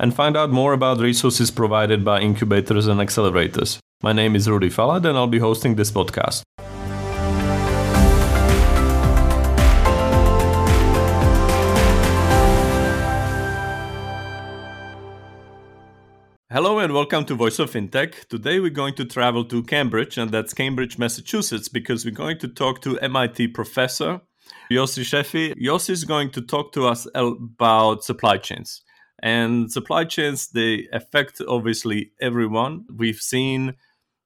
and 0.00 0.14
find 0.14 0.34
out 0.34 0.50
more 0.50 0.72
about 0.72 0.98
resources 0.98 1.50
provided 1.50 2.02
by 2.02 2.20
incubators 2.20 2.86
and 2.86 3.00
accelerators. 3.00 3.78
My 4.02 4.14
name 4.14 4.34
is 4.34 4.48
Rudy 4.48 4.70
Falat, 4.70 5.04
and 5.04 5.16
I'll 5.16 5.26
be 5.26 5.38
hosting 5.38 5.74
this 5.74 5.92
podcast. 5.92 6.42
Hello 16.50 16.78
and 16.78 16.94
welcome 16.94 17.26
to 17.26 17.34
Voice 17.34 17.58
of 17.58 17.70
FinTech. 17.70 18.26
Today 18.28 18.58
we're 18.58 18.70
going 18.70 18.94
to 18.94 19.04
travel 19.04 19.44
to 19.44 19.62
Cambridge, 19.62 20.16
and 20.16 20.30
that's 20.30 20.54
Cambridge, 20.54 20.98
Massachusetts, 20.98 21.68
because 21.68 22.06
we're 22.06 22.10
going 22.10 22.38
to 22.38 22.48
talk 22.48 22.80
to 22.80 22.98
MIT 23.00 23.48
professor 23.48 24.22
Yossi 24.72 25.04
Sheffi. 25.04 25.54
Yossi 25.60 25.90
is 25.90 26.04
going 26.04 26.30
to 26.30 26.40
talk 26.40 26.72
to 26.72 26.86
us 26.86 27.06
about 27.14 28.02
supply 28.02 28.38
chains. 28.38 28.82
And 29.22 29.70
supply 29.70 30.04
chains, 30.04 30.48
they 30.48 30.88
affect 30.92 31.40
obviously 31.46 32.12
everyone. 32.20 32.86
We've 32.94 33.20
seen 33.20 33.74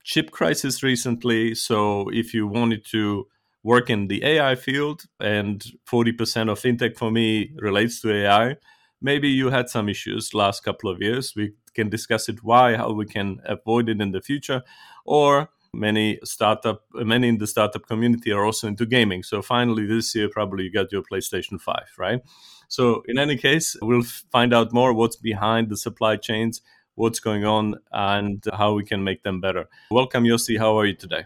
chip 0.04 0.30
crisis 0.30 0.82
recently. 0.82 1.54
So 1.54 2.08
if 2.10 2.32
you 2.32 2.46
wanted 2.46 2.84
to 2.86 3.26
work 3.62 3.90
in 3.90 4.08
the 4.08 4.24
AI 4.24 4.54
field, 4.54 5.04
and 5.18 5.64
40% 5.90 6.50
of 6.50 6.60
fintech 6.60 6.96
for 6.96 7.10
me 7.10 7.52
relates 7.56 8.00
to 8.02 8.12
AI, 8.12 8.56
maybe 9.00 9.28
you 9.28 9.50
had 9.50 9.68
some 9.68 9.88
issues 9.88 10.34
last 10.34 10.62
couple 10.62 10.90
of 10.90 11.00
years. 11.00 11.34
We 11.34 11.54
can 11.74 11.88
discuss 11.88 12.28
it 12.28 12.44
why, 12.44 12.76
how 12.76 12.92
we 12.92 13.06
can 13.06 13.40
avoid 13.44 13.88
it 13.88 14.00
in 14.00 14.12
the 14.12 14.20
future, 14.20 14.62
or 15.04 15.48
many 15.74 16.18
startup 16.24 16.82
many 16.94 17.28
in 17.28 17.38
the 17.38 17.46
startup 17.46 17.86
community 17.86 18.32
are 18.32 18.44
also 18.44 18.66
into 18.68 18.86
gaming 18.86 19.22
so 19.22 19.42
finally 19.42 19.86
this 19.86 20.14
year 20.14 20.28
probably 20.28 20.64
you 20.64 20.72
got 20.72 20.92
your 20.92 21.02
playstation 21.02 21.60
5 21.60 21.76
right 21.98 22.20
so 22.68 23.02
in 23.06 23.18
any 23.18 23.36
case 23.36 23.76
we'll 23.82 24.02
find 24.32 24.54
out 24.54 24.72
more 24.72 24.92
what's 24.92 25.16
behind 25.16 25.68
the 25.68 25.76
supply 25.76 26.16
chains 26.16 26.62
what's 26.94 27.20
going 27.20 27.44
on 27.44 27.74
and 27.92 28.44
how 28.52 28.72
we 28.72 28.84
can 28.84 29.02
make 29.04 29.22
them 29.22 29.40
better 29.40 29.68
welcome 29.90 30.24
yossi 30.24 30.58
how 30.58 30.78
are 30.78 30.86
you 30.86 30.94
today 30.94 31.24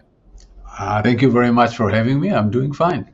uh, 0.79 1.01
thank 1.01 1.21
you 1.21 1.31
very 1.31 1.51
much 1.51 1.75
for 1.75 1.89
having 1.89 2.19
me 2.19 2.29
i'm 2.29 2.49
doing 2.49 2.73
fine 2.73 3.09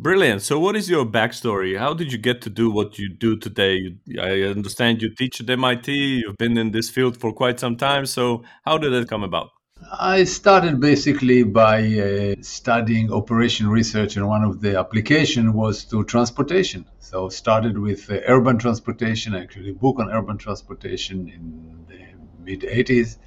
Brilliant. 0.00 0.42
So, 0.42 0.60
what 0.60 0.76
is 0.76 0.88
your 0.88 1.04
backstory? 1.04 1.76
How 1.76 1.92
did 1.92 2.12
you 2.12 2.18
get 2.18 2.40
to 2.42 2.50
do 2.50 2.70
what 2.70 3.00
you 3.00 3.08
do 3.08 3.36
today? 3.36 3.96
I 4.16 4.42
understand 4.42 5.02
you 5.02 5.12
teach 5.12 5.40
at 5.40 5.50
MIT. 5.50 5.92
You've 5.92 6.36
been 6.36 6.56
in 6.56 6.70
this 6.70 6.88
field 6.88 7.16
for 7.16 7.32
quite 7.32 7.58
some 7.58 7.76
time. 7.76 8.06
So, 8.06 8.44
how 8.64 8.78
did 8.78 8.92
it 8.92 9.08
come 9.08 9.24
about? 9.24 9.50
I 9.98 10.24
started 10.24 10.80
basically 10.80 11.42
by 11.42 11.78
uh, 11.82 12.34
studying 12.42 13.12
operation 13.12 13.68
research, 13.68 14.16
and 14.16 14.26
one 14.26 14.44
of 14.44 14.60
the 14.60 14.78
application 14.78 15.52
was 15.52 15.84
to 15.86 16.04
transportation. 16.04 16.84
So, 17.00 17.28
started 17.28 17.78
with 17.78 18.10
uh, 18.10 18.20
urban 18.26 18.58
transportation. 18.58 19.34
Actually 19.34 19.72
book 19.72 19.98
on 19.98 20.10
urban 20.10 20.38
transportation 20.38 21.28
in 21.28 21.84
the 21.88 22.00
mid 22.44 22.62
80s 22.62 23.18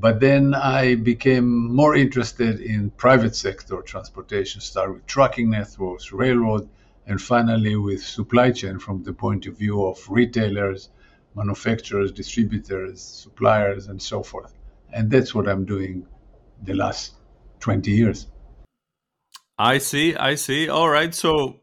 but 0.00 0.18
then 0.18 0.54
I 0.54 0.94
became 0.94 1.74
more 1.74 1.94
interested 1.94 2.60
in 2.60 2.90
private 2.90 3.36
sector 3.36 3.82
transportation, 3.82 4.62
started 4.62 4.92
with 4.94 5.06
trucking 5.06 5.50
networks, 5.50 6.10
railroad, 6.10 6.70
and 7.06 7.20
finally 7.20 7.76
with 7.76 8.02
supply 8.02 8.50
chain 8.50 8.78
from 8.78 9.02
the 9.02 9.12
point 9.12 9.44
of 9.44 9.58
view 9.58 9.84
of 9.84 9.98
retailers, 10.08 10.88
manufacturers, 11.34 12.12
distributors, 12.12 13.02
suppliers, 13.02 13.88
and 13.88 14.00
so 14.00 14.22
forth. 14.22 14.54
And 14.92 15.10
that's 15.10 15.34
what 15.34 15.48
I'm 15.48 15.64
doing 15.64 16.06
the 16.62 16.74
last 16.74 17.14
20 17.60 17.90
years. 17.90 18.26
I 19.58 19.78
see, 19.78 20.16
I 20.16 20.36
see. 20.36 20.68
All 20.68 20.88
right. 20.88 21.14
So 21.14 21.60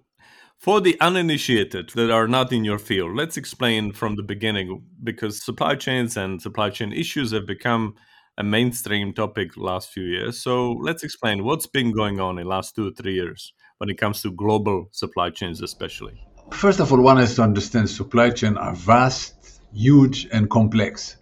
for 0.60 0.82
the 0.82 1.00
uninitiated 1.02 1.90
that 1.96 2.12
are 2.12 2.28
not 2.28 2.54
in 2.54 2.64
your 2.64 2.80
field, 2.80 3.16
let's 3.16 3.38
explain 3.38 3.92
from 3.92 4.16
the 4.16 4.24
beginning 4.24 4.84
because 5.04 5.44
supply 5.44 5.76
chains 5.76 6.18
and 6.18 6.42
supply 6.42 6.70
chain 6.70 6.94
issues 6.94 7.32
have 7.32 7.46
become 7.46 7.96
a 8.38 8.44
mainstream 8.44 9.14
topic 9.14 9.58
last 9.58 9.90
few 9.90 10.04
years. 10.04 10.40
So 10.40 10.74
let's 10.74 11.04
explain 11.04 11.44
what's 11.44 11.66
been 11.66 11.92
going 11.92 12.20
on 12.20 12.38
in 12.38 12.46
last 12.46 12.76
two 12.76 12.88
or 12.88 12.92
three 12.92 13.16
years 13.16 13.54
when 13.80 13.90
it 13.90 13.98
comes 13.98 14.22
to 14.22 14.32
global 14.32 14.90
supply 14.92 15.32
chains, 15.32 15.62
especially. 15.62 16.22
First 16.52 16.80
of 16.80 16.92
all, 16.92 17.02
one 17.02 17.18
has 17.18 17.36
to 17.36 17.42
understand 17.42 17.90
supply 17.90 18.30
chain 18.30 18.58
are 18.58 18.74
vast, 18.74 19.62
huge, 19.74 20.28
and 20.32 20.50
complex. 20.50 21.18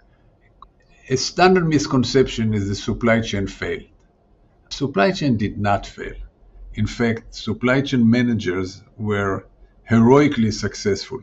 A 1.08 1.18
standard 1.18 1.68
misconception 1.68 2.56
is 2.56 2.68
the 2.68 2.74
supply 2.74 3.22
chain 3.22 3.46
failed. 3.46 3.84
Supply 4.70 5.12
chain 5.12 5.38
did 5.38 5.60
not 5.60 5.86
fail. 5.86 6.16
In 6.74 6.88
fact, 6.88 7.36
supply 7.36 7.82
chain 7.82 8.10
managers 8.10 8.82
were 8.98 9.46
heroically 9.84 10.50
successful 10.50 11.22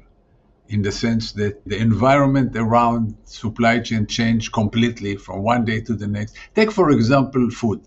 in 0.68 0.82
the 0.82 0.92
sense 0.92 1.32
that 1.32 1.66
the 1.66 1.76
environment 1.78 2.56
around 2.56 3.16
supply 3.24 3.80
chain 3.80 4.06
changed 4.06 4.52
completely 4.52 5.16
from 5.16 5.42
one 5.42 5.64
day 5.64 5.80
to 5.80 5.94
the 5.94 6.06
next. 6.06 6.36
Take, 6.54 6.70
for 6.70 6.90
example, 6.90 7.50
food. 7.50 7.80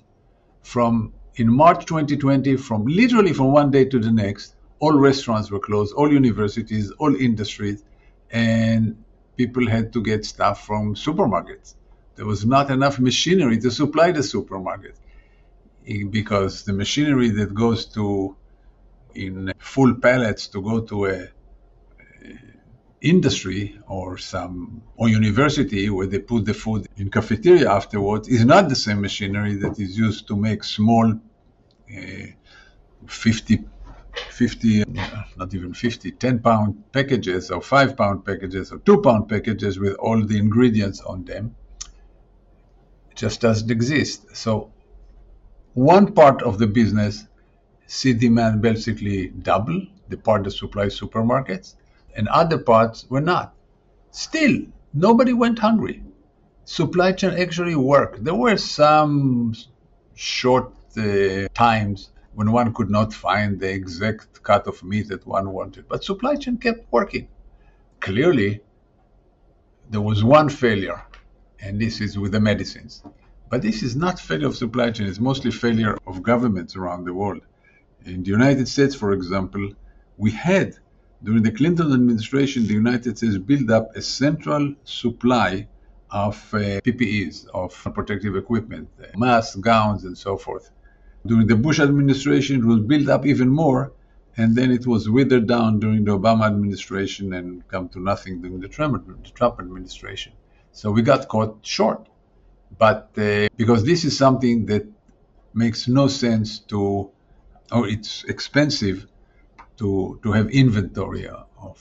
From 0.63 1.13
in 1.35 1.49
March 1.49 1.85
2020, 1.85 2.57
from 2.57 2.85
literally 2.87 3.31
from 3.31 3.53
one 3.53 3.71
day 3.71 3.85
to 3.85 3.99
the 3.99 4.11
next, 4.11 4.55
all 4.79 4.99
restaurants 4.99 5.49
were 5.49 5.61
closed, 5.61 5.93
all 5.93 6.11
universities, 6.11 6.91
all 6.99 7.15
industries, 7.15 7.85
and 8.31 9.01
people 9.37 9.65
had 9.65 9.93
to 9.93 10.03
get 10.03 10.25
stuff 10.25 10.65
from 10.65 10.93
supermarkets. 10.93 11.75
There 12.15 12.25
was 12.25 12.45
not 12.45 12.71
enough 12.71 12.99
machinery 12.99 13.57
to 13.59 13.71
supply 13.71 14.11
the 14.11 14.23
supermarket 14.23 14.95
because 16.09 16.63
the 16.63 16.73
machinery 16.73 17.29
that 17.29 17.53
goes 17.53 17.85
to 17.97 18.35
in 19.13 19.53
full 19.59 19.95
pallets 19.95 20.47
to 20.47 20.61
go 20.61 20.81
to 20.81 21.05
a 21.05 21.27
industry 23.01 23.79
or 23.87 24.17
some 24.17 24.81
or 24.97 25.09
university 25.09 25.89
where 25.89 26.07
they 26.07 26.19
put 26.19 26.45
the 26.45 26.53
food 26.53 26.87
in 26.97 27.09
cafeteria 27.11 27.69
afterwards 27.69 28.27
is 28.27 28.43
not 28.45 28.67
the 28.67 28.75
same 28.75 28.99
machinery 29.01 29.55
that 29.55 29.79
is 29.79 29.97
used 29.97 30.27
to 30.27 30.35
make 30.35 30.63
small 30.63 31.07
uh, 31.11 32.25
50 33.05 33.63
50 34.31 34.85
not 35.37 35.53
even 35.53 35.73
50 35.73 36.11
10 36.11 36.39
pound 36.39 36.83
packages 36.91 37.51
or 37.51 37.61
5 37.61 37.95
pound 37.95 38.25
packages 38.25 38.71
or 38.71 38.79
2 38.79 39.01
pound 39.01 39.29
packages 39.29 39.77
with 39.77 39.93
all 39.95 40.25
the 40.25 40.37
ingredients 40.37 41.01
on 41.01 41.25
them 41.25 41.55
just 43.15 43.41
doesn't 43.41 43.71
exist 43.71 44.35
so 44.35 44.71
one 45.73 46.13
part 46.13 46.41
of 46.41 46.57
the 46.57 46.67
business 46.67 47.25
see 47.87 48.13
demand 48.13 48.61
basically 48.61 49.27
double 49.27 49.85
the 50.09 50.17
part 50.17 50.43
that 50.43 50.51
supplies 50.51 50.99
supermarkets 50.99 51.75
and 52.15 52.27
other 52.29 52.57
parts 52.57 53.05
were 53.09 53.21
not. 53.21 53.53
Still, 54.11 54.61
nobody 54.93 55.33
went 55.33 55.59
hungry. 55.59 56.03
Supply 56.63 57.11
chain 57.11 57.37
actually 57.37 57.75
worked. 57.75 58.23
There 58.23 58.33
were 58.33 58.57
some 58.57 59.53
short 60.15 60.73
uh, 60.97 61.47
times 61.53 62.11
when 62.33 62.51
one 62.51 62.73
could 62.73 62.89
not 62.89 63.13
find 63.13 63.59
the 63.59 63.69
exact 63.69 64.41
cut 64.43 64.67
of 64.67 64.83
meat 64.83 65.09
that 65.09 65.25
one 65.27 65.51
wanted, 65.51 65.87
but 65.87 66.03
supply 66.03 66.35
chain 66.35 66.57
kept 66.57 66.91
working. 66.91 67.27
Clearly, 67.99 68.61
there 69.89 70.01
was 70.01 70.23
one 70.23 70.49
failure, 70.49 71.03
and 71.59 71.79
this 71.79 72.01
is 72.01 72.17
with 72.17 72.31
the 72.31 72.39
medicines. 72.39 73.03
But 73.49 73.61
this 73.61 73.83
is 73.83 73.95
not 73.95 74.19
failure 74.19 74.47
of 74.47 74.55
supply 74.55 74.91
chain, 74.91 75.07
it's 75.07 75.19
mostly 75.19 75.51
failure 75.51 75.97
of 76.07 76.23
governments 76.23 76.75
around 76.75 77.05
the 77.05 77.13
world. 77.13 77.41
In 78.05 78.23
the 78.23 78.29
United 78.29 78.67
States, 78.67 78.95
for 78.95 79.13
example, 79.13 79.71
we 80.17 80.31
had 80.31 80.77
during 81.23 81.43
the 81.43 81.51
Clinton 81.51 81.91
administration, 81.91 82.67
the 82.67 82.73
United 82.73 83.17
States 83.17 83.37
built 83.37 83.69
up 83.71 83.95
a 83.95 84.01
central 84.01 84.75
supply 84.83 85.67
of 86.11 86.35
uh, 86.53 86.79
PPEs, 86.85 87.47
of 87.47 87.73
protective 87.93 88.35
equipment, 88.35 88.89
masks, 89.15 89.55
gowns, 89.55 90.03
and 90.03 90.17
so 90.17 90.37
forth. 90.37 90.69
During 91.25 91.47
the 91.47 91.55
Bush 91.55 91.79
administration, 91.79 92.59
it 92.59 92.65
was 92.65 92.81
built 92.81 93.09
up 93.09 93.25
even 93.25 93.49
more, 93.49 93.91
and 94.37 94.55
then 94.55 94.69
it 94.69 94.85
was 94.85 95.09
withered 95.09 95.47
down 95.47 95.79
during 95.79 96.03
the 96.03 96.17
Obama 96.17 96.45
administration 96.45 97.33
and 97.33 97.67
come 97.67 97.89
to 97.89 97.99
nothing 97.99 98.41
during 98.41 98.59
the 98.59 98.67
Trump, 98.67 99.07
the 99.07 99.31
Trump 99.31 99.59
administration. 99.59 100.33
So 100.79 100.85
we 100.95 101.01
got 101.01 101.21
caught 101.33 101.53
short. 101.75 102.01
But 102.77 103.01
uh, 103.17 103.47
because 103.61 103.81
this 103.91 104.01
is 104.03 104.13
something 104.17 104.57
that 104.71 104.85
makes 105.53 105.87
no 105.87 106.05
sense 106.07 106.59
to, 106.71 107.09
or 107.71 107.83
it's 107.95 108.23
expensive 108.25 108.97
to, 109.77 110.19
to 110.23 110.31
have 110.37 110.47
inventory 110.63 111.25
of. 111.67 111.75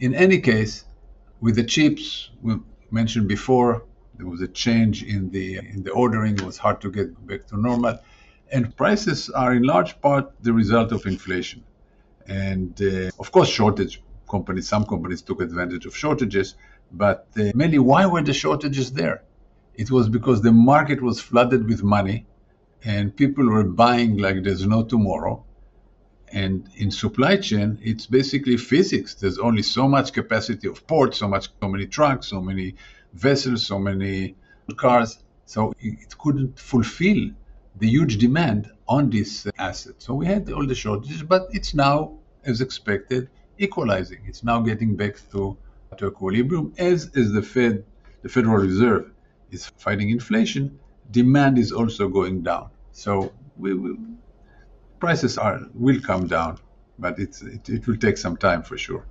In 0.00 0.14
any 0.14 0.38
case, 0.40 0.84
with 1.40 1.54
the 1.56 1.64
chips 1.74 2.30
we 2.42 2.52
mentioned 2.90 3.28
before, 3.28 3.72
There 4.18 4.30
was 4.30 4.42
a 4.42 4.48
change 4.48 4.96
in 5.14 5.30
the 5.30 5.46
in 5.74 5.82
the 5.86 5.90
ordering. 6.02 6.34
It 6.40 6.44
was 6.50 6.58
hard 6.64 6.78
to 6.84 6.88
get 6.98 7.08
back 7.26 7.42
to 7.50 7.56
normal, 7.68 7.94
and 8.54 8.62
prices 8.76 9.30
are 9.30 9.52
in 9.58 9.62
large 9.74 9.92
part 10.00 10.24
the 10.46 10.52
result 10.62 10.92
of 10.92 11.00
inflation, 11.06 11.60
and 12.28 12.72
uh, 12.82 13.10
of 13.22 13.26
course 13.34 13.48
shortage 13.48 13.94
companies. 14.34 14.68
Some 14.68 14.84
companies 14.84 15.22
took 15.22 15.40
advantage 15.40 15.84
of 15.86 15.94
shortages, 15.96 16.48
but 16.92 17.26
uh, 17.38 17.52
mainly 17.54 17.78
why 17.78 18.06
were 18.06 18.22
the 18.22 18.32
shortages 18.32 18.92
there? 18.92 19.22
It 19.74 19.90
was 19.90 20.08
because 20.08 20.42
the 20.42 20.52
market 20.52 21.02
was 21.02 21.20
flooded 21.20 21.66
with 21.66 21.82
money, 21.82 22.26
and 22.84 23.16
people 23.16 23.46
were 23.48 23.64
buying 23.64 24.18
like 24.18 24.42
there's 24.42 24.66
no 24.66 24.82
tomorrow. 24.84 25.44
And 26.32 26.68
in 26.76 26.90
supply 26.90 27.36
chain, 27.36 27.78
it's 27.82 28.06
basically 28.06 28.56
physics. 28.56 29.14
There's 29.14 29.38
only 29.38 29.62
so 29.62 29.86
much 29.86 30.12
capacity 30.12 30.66
of 30.68 30.86
ports, 30.86 31.18
so 31.18 31.28
much, 31.28 31.48
so 31.60 31.68
many 31.68 31.86
trucks, 31.86 32.28
so 32.28 32.40
many 32.40 32.74
vessels, 33.12 33.66
so 33.66 33.78
many 33.78 34.34
cars. 34.76 35.18
So 35.44 35.74
it 35.78 36.16
couldn't 36.18 36.58
fulfill 36.58 37.30
the 37.76 37.88
huge 37.88 38.18
demand 38.18 38.70
on 38.88 39.10
this 39.10 39.46
asset. 39.58 39.96
So 39.98 40.14
we 40.14 40.26
had 40.26 40.50
all 40.50 40.66
the 40.66 40.74
shortages, 40.74 41.22
but 41.22 41.48
it's 41.50 41.74
now, 41.74 42.18
as 42.44 42.60
expected, 42.60 43.28
equalizing. 43.58 44.20
It's 44.26 44.42
now 44.42 44.60
getting 44.60 44.96
back 44.96 45.16
to, 45.32 45.56
to 45.98 46.08
equilibrium, 46.08 46.72
as 46.78 47.10
is 47.14 47.32
the 47.32 47.42
Fed, 47.42 47.84
the 48.22 48.28
Federal 48.28 48.56
Reserve 48.56 49.10
is 49.50 49.66
fighting 49.78 50.10
inflation. 50.10 50.78
Demand 51.10 51.58
is 51.58 51.72
also 51.72 52.08
going 52.08 52.42
down. 52.42 52.70
So 52.92 53.32
we, 53.56 53.74
we, 53.74 53.96
prices 54.98 55.38
are 55.38 55.60
will 55.74 56.00
come 56.00 56.26
down, 56.26 56.58
but 56.98 57.18
it's 57.18 57.42
it, 57.42 57.68
it 57.68 57.86
will 57.86 57.96
take 57.96 58.16
some 58.16 58.36
time 58.36 58.62
for 58.62 58.78
sure. 58.78 59.06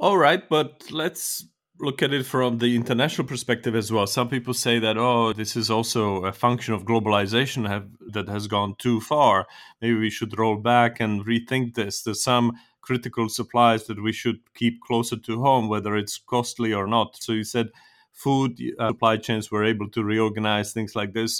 All 0.00 0.18
right, 0.18 0.48
but 0.48 0.84
let's 0.90 1.46
look 1.80 2.02
at 2.02 2.12
it 2.12 2.26
from 2.26 2.58
the 2.58 2.74
international 2.74 3.26
perspective 3.26 3.74
as 3.74 3.92
well. 3.92 4.06
Some 4.06 4.28
people 4.28 4.54
say 4.54 4.78
that, 4.80 4.98
oh, 4.98 5.32
this 5.32 5.56
is 5.56 5.70
also 5.70 6.24
a 6.24 6.32
function 6.32 6.74
of 6.74 6.84
globalization 6.84 7.68
have, 7.68 7.86
that 8.12 8.28
has 8.28 8.46
gone 8.46 8.74
too 8.78 9.00
far. 9.00 9.46
Maybe 9.80 9.94
we 9.94 10.10
should 10.10 10.36
roll 10.38 10.56
back 10.56 11.00
and 11.00 11.24
rethink 11.24 11.74
this. 11.74 12.02
There's 12.02 12.22
some 12.22 12.52
critical 12.88 13.28
supplies 13.28 13.82
that 13.86 14.02
we 14.02 14.12
should 14.20 14.40
keep 14.54 14.80
closer 14.88 15.16
to 15.16 15.42
home, 15.42 15.68
whether 15.68 15.94
it's 16.02 16.16
costly 16.34 16.72
or 16.72 16.86
not. 16.86 17.08
So 17.22 17.32
you 17.32 17.44
said 17.44 17.68
food 18.12 18.50
uh, 18.78 18.88
supply 18.88 19.16
chains 19.18 19.50
were 19.50 19.64
able 19.72 19.88
to 19.90 20.02
reorganize 20.02 20.72
things 20.72 20.96
like 20.96 21.12
this. 21.12 21.32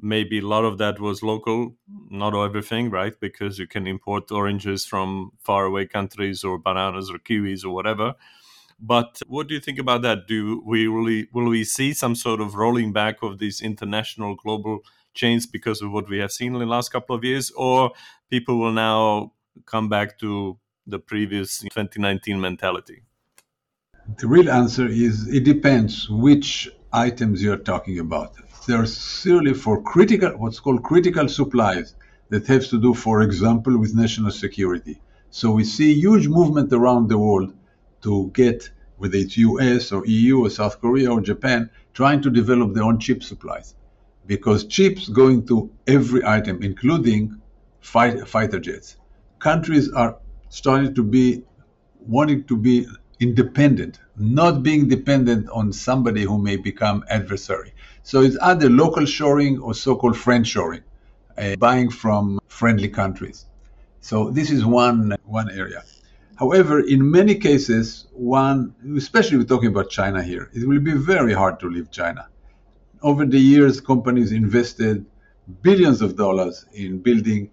Maybe 0.00 0.38
a 0.40 0.48
lot 0.54 0.64
of 0.64 0.78
that 0.78 1.00
was 1.00 1.22
local, 1.22 1.76
not 2.10 2.34
everything, 2.34 2.90
right? 2.90 3.14
Because 3.26 3.58
you 3.58 3.66
can 3.66 3.86
import 3.86 4.30
oranges 4.30 4.84
from 4.84 5.32
faraway 5.48 5.86
countries 5.86 6.44
or 6.44 6.58
bananas 6.58 7.10
or 7.10 7.18
kiwis 7.18 7.64
or 7.64 7.70
whatever 7.70 8.14
but 8.82 9.20
what 9.28 9.46
do 9.46 9.54
you 9.54 9.60
think 9.60 9.78
about 9.78 10.02
that? 10.02 10.26
Do 10.26 10.60
we 10.66 10.88
really 10.88 11.28
will 11.32 11.48
we 11.48 11.62
see 11.62 11.94
some 11.94 12.16
sort 12.16 12.40
of 12.40 12.56
rolling 12.56 12.92
back 12.92 13.22
of 13.22 13.38
these 13.38 13.62
international 13.62 14.34
global 14.34 14.80
chains 15.14 15.46
because 15.46 15.80
of 15.82 15.92
what 15.92 16.08
we 16.08 16.18
have 16.18 16.32
seen 16.32 16.54
in 16.54 16.60
the 16.60 16.66
last 16.66 16.90
couple 16.90 17.14
of 17.14 17.22
years, 17.22 17.52
or 17.52 17.92
people 18.28 18.58
will 18.58 18.72
now 18.72 19.32
come 19.66 19.88
back 19.88 20.18
to 20.18 20.58
the 20.86 20.98
previous 20.98 21.58
2019 21.60 22.40
mentality? 22.40 23.02
The 24.18 24.26
real 24.26 24.50
answer 24.50 24.86
is 24.86 25.28
it 25.28 25.44
depends 25.44 26.08
which 26.10 26.68
items 26.92 27.42
you're 27.42 27.56
talking 27.56 27.98
about. 28.00 28.34
There 28.66 28.80
are 28.80 28.86
certainly 28.86 29.54
for 29.54 29.80
critical, 29.82 30.30
what's 30.30 30.60
called 30.60 30.82
critical 30.82 31.28
supplies 31.28 31.94
that 32.30 32.46
have 32.46 32.66
to 32.68 32.80
do, 32.80 32.94
for 32.94 33.22
example, 33.22 33.78
with 33.78 33.94
national 33.94 34.32
security. 34.32 35.00
So 35.30 35.52
we 35.52 35.64
see 35.64 35.94
huge 35.94 36.28
movement 36.28 36.72
around 36.72 37.08
the 37.08 37.18
world 37.18 37.54
to 38.02 38.30
get, 38.34 38.70
whether 38.96 39.16
it's 39.16 39.36
US 39.36 39.92
or 39.92 40.04
EU 40.06 40.44
or 40.44 40.50
South 40.50 40.80
Korea 40.80 41.12
or 41.12 41.20
Japan, 41.20 41.70
trying 41.94 42.22
to 42.22 42.30
develop 42.30 42.74
their 42.74 42.84
own 42.84 42.98
chip 42.98 43.22
supplies. 43.22 43.74
Because 44.26 44.64
chips 44.64 45.08
go 45.08 45.28
into 45.28 45.70
every 45.86 46.24
item, 46.24 46.62
including 46.62 47.40
fight, 47.80 48.26
fighter 48.28 48.60
jets. 48.60 48.96
Countries 49.38 49.92
are 49.92 50.18
starting 50.52 50.94
to 50.94 51.02
be 51.02 51.42
wanting 52.06 52.44
to 52.44 52.56
be 52.56 52.86
independent, 53.20 53.98
not 54.16 54.62
being 54.62 54.86
dependent 54.86 55.48
on 55.48 55.72
somebody 55.72 56.24
who 56.24 56.36
may 56.36 56.56
become 56.56 57.02
adversary. 57.08 57.72
So 58.02 58.20
it's 58.20 58.36
either 58.38 58.68
local 58.68 59.06
shoring 59.06 59.58
or 59.60 59.72
so-called 59.74 60.16
friend 60.16 60.46
shoring, 60.46 60.82
uh, 61.38 61.56
buying 61.56 61.88
from 61.88 62.38
friendly 62.48 62.88
countries. 62.88 63.46
So 64.00 64.30
this 64.30 64.50
is 64.50 64.62
one 64.64 65.16
one 65.24 65.50
area. 65.50 65.84
However, 66.36 66.80
in 66.80 67.10
many 67.10 67.34
cases, 67.36 68.06
one, 68.12 68.74
especially 68.96 69.38
we're 69.38 69.52
talking 69.54 69.70
about 69.70 69.88
China 69.88 70.22
here, 70.22 70.50
it 70.52 70.68
will 70.68 70.80
be 70.80 70.92
very 71.12 71.32
hard 71.32 71.60
to 71.60 71.66
leave 71.70 71.90
China. 71.90 72.28
Over 73.00 73.24
the 73.24 73.38
years, 73.38 73.80
companies 73.80 74.32
invested 74.32 75.06
billions 75.62 76.02
of 76.02 76.16
dollars 76.16 76.66
in 76.74 76.98
building 76.98 77.50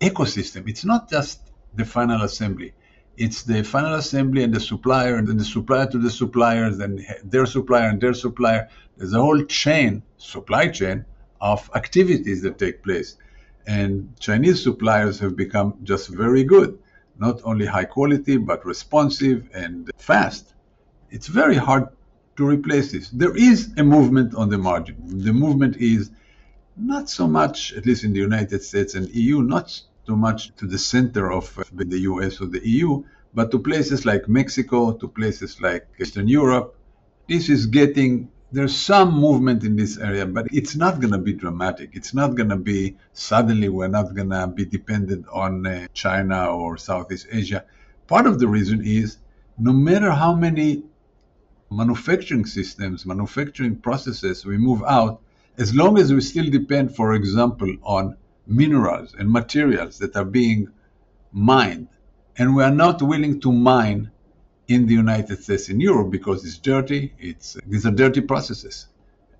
ecosystem. 0.00 0.68
It's 0.68 0.84
not 0.84 1.08
just 1.08 1.40
the 1.76 1.84
final 1.84 2.22
assembly. 2.22 2.72
It's 3.16 3.42
the 3.42 3.62
final 3.62 3.94
assembly 3.94 4.42
and 4.42 4.52
the 4.52 4.60
supplier, 4.60 5.16
and 5.16 5.26
then 5.26 5.38
the 5.38 5.44
supplier 5.44 5.86
to 5.86 5.98
the 5.98 6.10
suppliers, 6.10 6.78
and 6.80 7.04
their 7.24 7.46
supplier 7.46 7.88
and 7.88 8.00
their 8.00 8.14
supplier. 8.14 8.68
There's 8.96 9.14
a 9.14 9.20
whole 9.20 9.42
chain, 9.44 10.02
supply 10.16 10.68
chain, 10.68 11.04
of 11.40 11.70
activities 11.74 12.42
that 12.42 12.58
take 12.58 12.82
place. 12.82 13.16
And 13.66 14.18
Chinese 14.20 14.62
suppliers 14.62 15.18
have 15.20 15.36
become 15.36 15.78
just 15.82 16.08
very 16.08 16.44
good 16.44 16.78
not 17.18 17.40
only 17.44 17.66
high 17.66 17.84
quality, 17.84 18.36
but 18.36 18.64
responsive 18.64 19.48
and 19.54 19.90
fast. 19.96 20.54
It's 21.10 21.26
very 21.26 21.56
hard 21.56 21.88
to 22.36 22.46
replace 22.46 22.92
this. 22.92 23.08
There 23.10 23.36
is 23.36 23.72
a 23.76 23.82
movement 23.82 24.34
on 24.34 24.50
the 24.50 24.58
margin. 24.58 24.96
The 25.24 25.32
movement 25.32 25.76
is 25.78 26.10
not 26.76 27.08
so 27.08 27.26
much, 27.26 27.72
at 27.72 27.86
least 27.86 28.04
in 28.04 28.12
the 28.12 28.18
United 28.18 28.62
States 28.62 28.94
and 28.94 29.08
EU, 29.14 29.42
not 29.42 29.80
too 30.06 30.16
much 30.16 30.54
to 30.56 30.66
the 30.66 30.78
center 30.78 31.32
of 31.32 31.46
the 31.72 31.98
US 32.10 32.40
or 32.40 32.46
the 32.46 32.66
EU, 32.66 33.04
but 33.34 33.50
to 33.50 33.58
places 33.58 34.06
like 34.06 34.28
Mexico, 34.28 34.92
to 34.92 35.08
places 35.08 35.60
like 35.60 35.86
Eastern 36.00 36.28
Europe. 36.28 36.76
This 37.28 37.48
is 37.48 37.66
getting 37.66 38.28
there's 38.52 38.76
some 38.76 39.12
movement 39.12 39.64
in 39.64 39.74
this 39.76 39.98
area, 39.98 40.24
but 40.24 40.46
it's 40.52 40.76
not 40.76 41.00
going 41.00 41.12
to 41.12 41.18
be 41.18 41.32
dramatic. 41.32 41.90
It's 41.94 42.14
not 42.14 42.36
going 42.36 42.48
to 42.50 42.56
be 42.56 42.96
suddenly 43.12 43.68
we're 43.68 43.88
not 43.88 44.14
going 44.14 44.30
to 44.30 44.46
be 44.46 44.64
dependent 44.64 45.26
on 45.32 45.66
uh, 45.66 45.88
China 45.92 46.46
or 46.46 46.78
Southeast 46.78 47.26
Asia. 47.32 47.64
Part 48.06 48.26
of 48.26 48.38
the 48.38 48.46
reason 48.46 48.86
is 48.86 49.18
no 49.58 49.72
matter 49.72 50.10
how 50.12 50.34
many 50.34 50.84
manufacturing 51.70 52.46
systems, 52.46 53.04
manufacturing 53.04 53.76
processes 53.76 54.44
we 54.44 54.56
move 54.56 54.82
out, 54.86 55.20
as 55.58 55.74
long 55.74 55.98
as 55.98 56.12
we 56.12 56.20
still 56.20 56.48
depend, 56.48 56.94
for 56.94 57.14
example, 57.14 57.74
on 57.82 58.16
minerals 58.46 59.14
and 59.14 59.30
materials 59.30 59.98
that 59.98 60.16
are 60.16 60.24
being 60.24 60.68
mined, 61.32 61.88
and 62.38 62.54
we 62.54 62.62
are 62.62 62.70
not 62.70 63.02
willing 63.02 63.40
to 63.40 63.52
mine 63.52 64.10
in 64.68 64.86
the 64.86 64.94
United 64.94 65.42
States 65.42 65.68
and 65.68 65.80
Europe 65.80 66.10
because 66.10 66.44
it's 66.44 66.58
dirty. 66.58 67.14
It's 67.18 67.56
these 67.66 67.86
are 67.86 67.90
dirty 67.90 68.20
processes, 68.20 68.88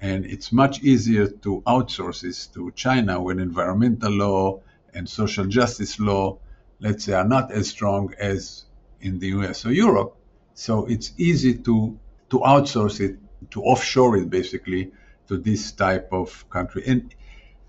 and 0.01 0.25
it's 0.25 0.53
much 0.53 0.83
easier 0.83 1.29
to 1.29 1.63
outsource 1.67 2.23
this 2.23 2.47
to 2.49 2.71
China 2.73 3.21
when 3.21 3.39
environmental 3.39 4.13
law 4.13 4.61
and 4.95 5.09
social 5.09 5.45
justice 5.45 5.99
law, 6.01 6.39
let's 6.81 7.05
say, 7.05 7.13
are 7.13 7.29
not 7.29 7.53
as 7.53 7.69
strong 7.69 8.15
as 8.19 8.65
in 9.01 9.19
the 9.19 9.29
US 9.29 9.67
or 9.67 9.73
Europe. 9.73 10.17
So 10.55 10.87
it's 10.87 11.13
easy 11.19 11.55
to 11.59 11.99
to 12.31 12.39
outsource 12.41 13.01
it, 13.01 13.19
to 13.51 13.63
offshore 13.63 14.17
it, 14.17 14.31
basically, 14.31 14.93
to 15.29 15.37
this 15.37 15.73
type 15.73 16.09
of 16.13 16.49
country. 16.51 16.83
And 16.87 17.15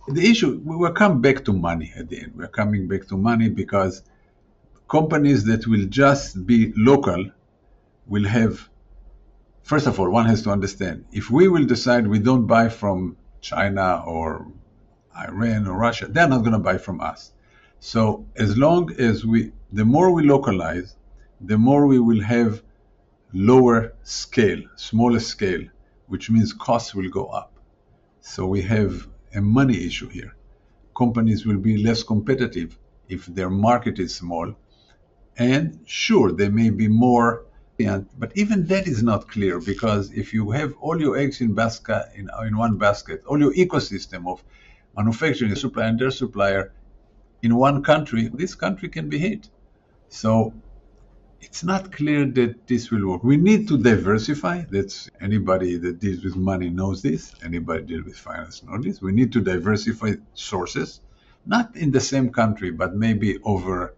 the 0.07 0.29
issue, 0.29 0.61
we 0.63 0.75
will 0.75 0.93
come 0.93 1.21
back 1.21 1.43
to 1.45 1.53
money 1.53 1.93
at 1.97 2.09
the 2.09 2.21
end. 2.21 2.33
We're 2.35 2.47
coming 2.47 2.87
back 2.87 3.07
to 3.07 3.17
money 3.17 3.49
because 3.49 4.03
companies 4.87 5.43
that 5.45 5.67
will 5.67 5.85
just 5.85 6.45
be 6.45 6.73
local 6.77 7.25
will 8.05 8.25
have, 8.25 8.69
first 9.63 9.85
of 9.85 9.99
all, 9.99 10.09
one 10.09 10.25
has 10.25 10.43
to 10.43 10.49
understand 10.49 11.05
if 11.11 11.29
we 11.29 11.49
will 11.49 11.65
decide 11.65 12.07
we 12.07 12.19
don't 12.19 12.47
buy 12.47 12.69
from 12.69 13.17
China 13.41 14.01
or 14.05 14.47
Iran 15.15 15.67
or 15.67 15.77
Russia, 15.77 16.07
they're 16.07 16.27
not 16.27 16.39
going 16.39 16.53
to 16.53 16.59
buy 16.59 16.77
from 16.77 17.01
us. 17.01 17.33
So 17.79 18.25
as 18.35 18.57
long 18.57 18.93
as 18.97 19.25
we, 19.25 19.51
the 19.73 19.83
more 19.85 20.11
we 20.13 20.23
localize, 20.23 20.95
the 21.41 21.57
more 21.57 21.85
we 21.85 21.99
will 21.99 22.21
have 22.21 22.63
lower 23.33 23.93
scale, 24.03 24.61
smaller 24.75 25.19
scale, 25.19 25.63
which 26.07 26.29
means 26.29 26.53
costs 26.53 26.95
will 26.95 27.09
go 27.09 27.25
up. 27.25 27.53
So 28.21 28.47
we 28.47 28.61
have 28.63 29.07
a 29.35 29.41
money 29.41 29.85
issue 29.85 30.09
here. 30.09 30.35
Companies 30.97 31.45
will 31.45 31.57
be 31.57 31.77
less 31.77 32.03
competitive 32.03 32.77
if 33.07 33.25
their 33.27 33.49
market 33.49 33.99
is 33.99 34.15
small. 34.15 34.55
And 35.37 35.79
sure, 35.85 36.31
they 36.31 36.49
may 36.49 36.69
be 36.69 36.87
more 36.87 37.45
but 38.17 38.31
even 38.33 38.65
that 38.65 38.87
is 38.87 39.03
not 39.03 39.27
clear 39.27 39.59
because 39.59 40.11
if 40.11 40.33
you 40.33 40.49
have 40.49 40.73
all 40.81 40.99
your 40.99 41.15
eggs 41.15 41.41
in 41.41 41.53
basket 41.53 42.07
in, 42.15 42.27
in 42.47 42.57
one 42.57 42.77
basket, 42.77 43.23
all 43.27 43.39
your 43.39 43.53
ecosystem 43.53 44.27
of 44.27 44.43
manufacturing, 44.95 45.53
supplier 45.53 45.85
and 45.85 45.99
their 45.99 46.09
supplier 46.09 46.73
in 47.43 47.55
one 47.55 47.83
country, 47.83 48.29
this 48.33 48.55
country 48.55 48.89
can 48.89 49.09
be 49.09 49.19
hit. 49.19 49.49
So 50.09 50.53
it's 51.41 51.63
not 51.63 51.91
clear 51.91 52.25
that 52.25 52.67
this 52.67 52.91
will 52.91 53.07
work. 53.09 53.23
We 53.23 53.37
need 53.37 53.67
to 53.69 53.77
diversify. 53.77 54.63
That's 54.69 55.09
anybody 55.21 55.77
that 55.77 55.99
deals 55.99 56.23
with 56.23 56.35
money 56.35 56.69
knows 56.69 57.01
this. 57.01 57.33
Anybody 57.43 57.83
deals 57.83 58.05
with 58.05 58.17
finance 58.17 58.63
knows 58.63 58.83
this. 58.83 59.01
We 59.01 59.11
need 59.11 59.31
to 59.33 59.41
diversify 59.41 60.13
sources, 60.33 61.01
not 61.45 61.75
in 61.75 61.91
the 61.91 62.01
same 62.01 62.31
country, 62.31 62.71
but 62.71 62.95
maybe 62.95 63.37
over. 63.43 63.93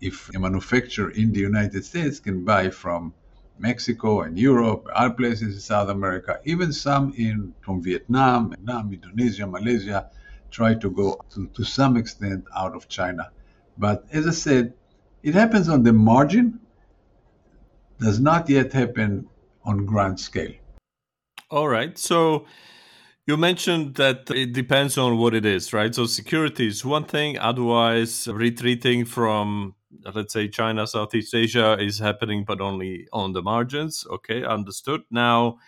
If 0.00 0.28
a 0.34 0.38
manufacturer 0.38 1.10
in 1.10 1.32
the 1.32 1.40
United 1.40 1.84
States 1.84 2.20
can 2.20 2.44
buy 2.44 2.68
from 2.68 3.14
Mexico 3.58 4.22
and 4.22 4.38
Europe, 4.38 4.86
other 4.92 5.14
places 5.14 5.54
in 5.54 5.60
South 5.60 5.88
America, 5.88 6.40
even 6.44 6.72
some 6.72 7.14
in 7.16 7.54
from 7.60 7.82
Vietnam, 7.82 8.50
Vietnam, 8.50 8.92
Indonesia, 8.92 9.46
Malaysia, 9.46 10.10
try 10.50 10.74
to 10.74 10.90
go 10.90 11.20
to, 11.30 11.46
to 11.48 11.64
some 11.64 11.96
extent 11.96 12.44
out 12.54 12.74
of 12.74 12.88
China. 12.88 13.30
But 13.78 14.04
as 14.12 14.26
I 14.26 14.32
said, 14.32 14.74
it 15.22 15.34
happens 15.34 15.68
on 15.68 15.82
the 15.82 15.92
margin, 15.92 16.60
does 18.04 18.20
not 18.20 18.50
yet 18.50 18.70
happen 18.72 19.26
on 19.64 19.86
grand 19.86 20.20
scale. 20.20 20.52
All 21.50 21.68
right. 21.68 21.96
So 21.96 22.44
you 23.26 23.36
mentioned 23.38 23.94
that 23.94 24.30
it 24.30 24.52
depends 24.52 24.98
on 24.98 25.16
what 25.16 25.34
it 25.34 25.46
is, 25.46 25.72
right? 25.72 25.94
So 25.94 26.04
security 26.04 26.66
is 26.68 26.84
one 26.84 27.04
thing. 27.04 27.38
Otherwise, 27.38 28.28
retreating 28.28 29.06
from 29.06 29.74
let's 30.14 30.32
say 30.34 30.48
China, 30.48 30.86
Southeast 30.86 31.34
Asia 31.34 31.78
is 31.80 31.98
happening, 31.98 32.44
but 32.44 32.60
only 32.60 33.06
on 33.12 33.32
the 33.32 33.42
margins. 33.42 34.06
Okay, 34.10 34.44
understood. 34.44 35.02
Now, 35.10 35.58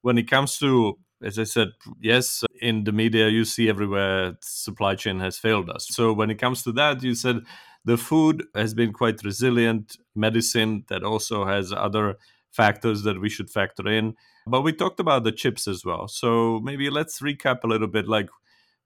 when 0.00 0.16
it 0.16 0.30
comes 0.30 0.58
to, 0.58 0.98
as 1.22 1.38
I 1.38 1.44
said, 1.44 1.68
yes, 2.00 2.44
in 2.62 2.84
the 2.84 2.92
media, 2.92 3.28
you 3.28 3.44
see 3.44 3.68
everywhere 3.68 4.36
supply 4.40 4.94
chain 4.94 5.20
has 5.20 5.36
failed 5.36 5.68
us. 5.68 5.88
So 5.90 6.12
when 6.12 6.30
it 6.30 6.38
comes 6.38 6.62
to 6.62 6.72
that, 6.72 7.02
you 7.02 7.14
said 7.14 7.40
the 7.84 7.96
food 7.96 8.46
has 8.54 8.74
been 8.74 8.92
quite 8.92 9.22
resilient, 9.24 9.96
medicine 10.14 10.84
that 10.88 11.02
also 11.02 11.44
has 11.44 11.72
other 11.72 12.16
factors 12.50 13.02
that 13.02 13.20
we 13.20 13.28
should 13.28 13.50
factor 13.50 13.88
in. 13.88 14.14
But 14.46 14.62
we 14.62 14.72
talked 14.72 15.00
about 15.00 15.24
the 15.24 15.32
chips 15.32 15.66
as 15.66 15.84
well. 15.84 16.08
So 16.08 16.60
maybe 16.62 16.90
let's 16.90 17.20
recap 17.20 17.64
a 17.64 17.66
little 17.66 17.88
bit 17.88 18.06
like 18.06 18.28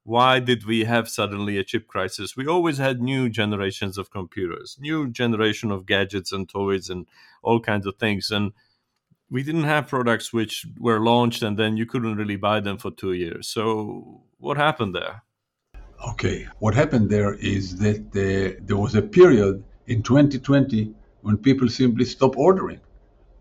why 0.04 0.40
did 0.40 0.64
we 0.64 0.84
have 0.84 1.06
suddenly 1.06 1.58
a 1.58 1.64
chip 1.64 1.86
crisis? 1.86 2.34
We 2.34 2.46
always 2.46 2.78
had 2.78 3.02
new 3.02 3.28
generations 3.28 3.98
of 3.98 4.10
computers, 4.10 4.78
new 4.80 5.10
generation 5.10 5.70
of 5.70 5.84
gadgets 5.84 6.32
and 6.32 6.48
toys 6.48 6.88
and 6.88 7.06
all 7.42 7.60
kinds 7.60 7.86
of 7.86 7.96
things. 7.96 8.30
And 8.30 8.52
we 9.30 9.42
didn't 9.42 9.64
have 9.64 9.88
products 9.88 10.32
which 10.32 10.66
were 10.78 10.98
launched 10.98 11.42
and 11.42 11.58
then 11.58 11.76
you 11.76 11.84
couldn't 11.84 12.16
really 12.16 12.36
buy 12.36 12.60
them 12.60 12.78
for 12.78 12.90
two 12.90 13.12
years. 13.12 13.48
So 13.48 14.22
what 14.38 14.56
happened 14.56 14.94
there? 14.94 15.24
Okay, 16.06 16.46
what 16.60 16.74
happened 16.74 17.10
there 17.10 17.34
is 17.34 17.76
that 17.78 18.00
uh, 18.14 18.60
there 18.64 18.76
was 18.76 18.94
a 18.94 19.02
period 19.02 19.64
in 19.86 20.02
2020 20.02 20.94
when 21.22 21.36
people 21.36 21.68
simply 21.68 22.04
stopped 22.04 22.36
ordering. 22.36 22.80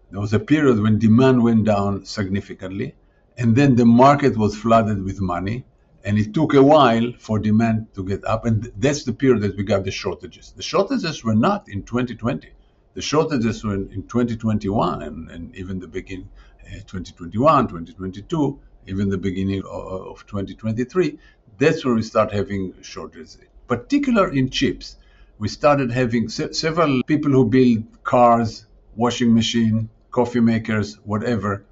There 0.10 0.20
was 0.20 0.34
a 0.34 0.40
period 0.40 0.80
when 0.80 0.98
demand 0.98 1.44
went 1.44 1.66
down 1.66 2.06
significantly, 2.06 2.96
and 3.38 3.56
then 3.56 3.76
the 3.76 3.86
market 3.86 4.38
was 4.38 4.58
flooded 4.58 5.04
with 5.04 5.22
money, 5.22 5.66
and 6.04 6.18
it 6.18 6.34
took 6.34 6.54
a 6.54 6.64
while 6.64 7.12
for 7.20 7.38
demand 7.38 7.94
to 7.94 8.04
get 8.04 8.24
up 8.26 8.46
and 8.46 8.72
that's 8.78 9.04
the 9.04 9.14
period 9.14 9.42
that 9.42 9.58
we 9.58 9.64
got 9.64 9.84
the 9.84 9.92
shortages. 9.92 10.54
The 10.56 10.64
shortages 10.64 11.24
were 11.24 11.36
not 11.36 11.68
in 11.68 11.84
2020 11.84 12.50
the 12.98 13.02
shortages 13.04 13.64
were 13.64 13.76
in, 13.76 14.04
2021 14.08 15.04
and, 15.04 15.30
and, 15.30 15.56
even 15.56 15.80
the 15.80 15.88
beginning 15.88 16.30
uh, 16.66 16.78
2021 16.88 17.68
2022 17.68 18.60
even 18.88 19.10
the 19.10 19.18
beginning 19.18 19.60
of, 19.60 20.08
of 20.12 20.26
2023 20.26 21.20
that's 21.58 21.84
where 21.84 21.96
we 21.96 22.02
start 22.02 22.32
having 22.32 22.74
shortages 22.82 23.38
particular 23.68 24.32
in 24.32 24.50
chips 24.50 24.98
we 25.40 25.48
started 25.48 25.92
having 25.92 26.30
se- 26.30 26.54
several 26.54 27.04
people 27.04 27.32
who 27.32 27.46
build 27.46 27.84
cars 28.04 28.66
washing 28.96 29.34
machine 29.34 29.90
coffee 30.12 30.40
makers 30.40 30.96
whatever 31.04 31.64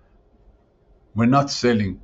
were 1.15 1.25
not 1.25 1.49
selling 1.49 1.99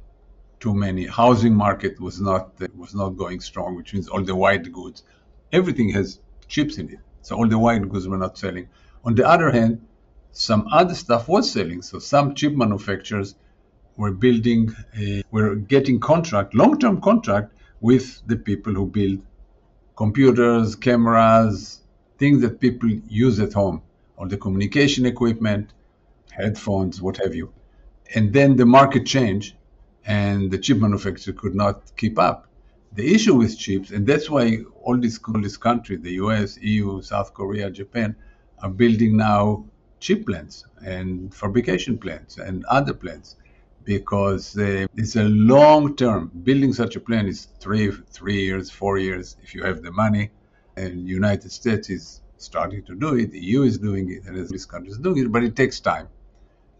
too 0.61 0.73
many. 0.73 1.05
Housing 1.05 1.53
market 1.53 1.99
was 1.99 2.21
not 2.21 2.53
was 2.77 2.95
not 2.95 3.09
going 3.09 3.41
strong, 3.41 3.75
which 3.75 3.93
means 3.93 4.07
all 4.07 4.23
the 4.23 4.35
white 4.35 4.71
goods, 4.71 5.03
everything 5.51 5.89
has 5.89 6.19
chips 6.47 6.77
in 6.77 6.89
it. 6.89 6.99
So 7.21 7.35
all 7.35 7.47
the 7.47 7.59
white 7.59 7.87
goods 7.89 8.07
were 8.07 8.17
not 8.17 8.37
selling. 8.37 8.69
On 9.03 9.15
the 9.15 9.27
other 9.27 9.51
hand, 9.51 9.85
some 10.31 10.67
other 10.71 10.95
stuff 10.95 11.27
was 11.27 11.51
selling. 11.51 11.81
So 11.81 11.99
some 11.99 12.35
chip 12.35 12.53
manufacturers 12.53 13.35
were 13.97 14.11
building, 14.11 14.73
a, 14.97 15.23
were 15.31 15.55
getting 15.55 15.99
contract, 15.99 16.55
long-term 16.55 17.01
contract 17.01 17.53
with 17.81 18.21
the 18.27 18.37
people 18.37 18.73
who 18.73 18.85
build 18.85 19.19
computers, 19.95 20.75
cameras, 20.75 21.81
things 22.17 22.41
that 22.41 22.59
people 22.59 22.89
use 23.07 23.39
at 23.39 23.53
home, 23.53 23.81
all 24.17 24.27
the 24.27 24.37
communication 24.37 25.05
equipment, 25.05 25.73
headphones, 26.31 27.01
what 27.01 27.17
have 27.17 27.35
you. 27.35 27.51
And 28.15 28.31
then 28.31 28.55
the 28.55 28.65
market 28.65 29.05
changed 29.05 29.55
and 30.05 30.49
the 30.51 30.57
chip 30.57 30.77
manufacturer 30.77 31.33
could 31.33 31.55
not 31.55 31.95
keep 31.97 32.17
up. 32.19 32.47
The 32.93 33.13
issue 33.13 33.35
with 33.35 33.57
chips, 33.57 33.91
and 33.91 34.05
that's 34.05 34.29
why 34.29 34.57
all 34.83 34.97
these, 34.97 35.19
all 35.27 35.41
these 35.41 35.57
countries, 35.57 36.01
the 36.01 36.13
US, 36.13 36.57
EU, 36.61 37.01
South 37.01 37.33
Korea, 37.33 37.71
Japan, 37.71 38.15
are 38.61 38.69
building 38.69 39.17
now 39.17 39.65
chip 39.99 40.25
plants 40.25 40.65
and 40.83 41.33
fabrication 41.33 41.97
plants 41.97 42.37
and 42.37 42.65
other 42.65 42.93
plants 42.93 43.35
because 43.83 44.57
uh, 44.57 44.87
it's 44.95 45.15
a 45.15 45.23
long 45.23 45.95
term. 45.95 46.31
Building 46.43 46.73
such 46.73 46.95
a 46.95 46.99
plant 46.99 47.27
is 47.27 47.47
three, 47.59 47.91
three 47.91 48.41
years, 48.45 48.69
four 48.69 48.97
years 48.97 49.37
if 49.43 49.53
you 49.55 49.63
have 49.63 49.81
the 49.81 49.91
money. 49.91 50.31
And 50.77 51.07
United 51.07 51.51
States 51.51 51.89
is 51.89 52.21
starting 52.37 52.83
to 52.85 52.95
do 52.95 53.15
it. 53.15 53.31
The 53.31 53.39
EU 53.39 53.63
is 53.63 53.77
doing 53.77 54.11
it, 54.11 54.23
and 54.25 54.47
these 54.47 54.65
countries 54.65 54.97
doing 54.97 55.25
it, 55.25 55.31
but 55.31 55.43
it 55.43 55.55
takes 55.55 55.79
time 55.79 56.07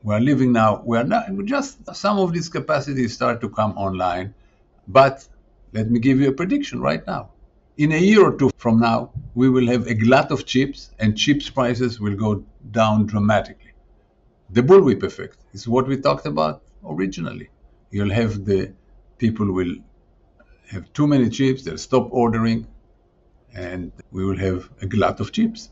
we 0.03 0.15
are 0.15 0.19
living 0.19 0.51
now, 0.51 0.81
we 0.85 0.97
are 0.97 1.03
not, 1.03 1.25
just 1.45 1.77
some 1.95 2.17
of 2.17 2.33
these 2.33 2.49
capacities 2.49 3.13
start 3.13 3.41
to 3.41 3.49
come 3.49 3.77
online. 3.77 4.33
But 4.87 5.27
let 5.73 5.91
me 5.91 5.99
give 5.99 6.19
you 6.19 6.29
a 6.29 6.33
prediction 6.33 6.81
right 6.81 7.05
now. 7.05 7.29
In 7.77 7.91
a 7.91 7.97
year 7.97 8.25
or 8.25 8.35
two 8.35 8.49
from 8.57 8.79
now, 8.79 9.11
we 9.35 9.49
will 9.49 9.67
have 9.67 9.87
a 9.87 9.93
glut 9.93 10.31
of 10.31 10.45
chips 10.45 10.91
and 10.99 11.17
chips 11.17 11.49
prices 11.49 11.99
will 11.99 12.15
go 12.15 12.43
down 12.71 13.05
dramatically. 13.05 13.71
The 14.49 14.61
bullwhip 14.61 15.03
effect 15.03 15.37
is 15.53 15.67
what 15.67 15.87
we 15.87 15.97
talked 15.97 16.25
about 16.25 16.63
originally. 16.85 17.49
You'll 17.91 18.13
have 18.13 18.45
the 18.45 18.73
people 19.17 19.51
will 19.51 19.75
have 20.69 20.91
too 20.93 21.07
many 21.07 21.29
chips, 21.29 21.63
they'll 21.63 21.77
stop 21.77 22.07
ordering, 22.11 22.67
and 23.53 23.91
we 24.11 24.25
will 24.25 24.37
have 24.37 24.69
a 24.81 24.87
glut 24.87 25.19
of 25.19 25.31
chips. 25.31 25.69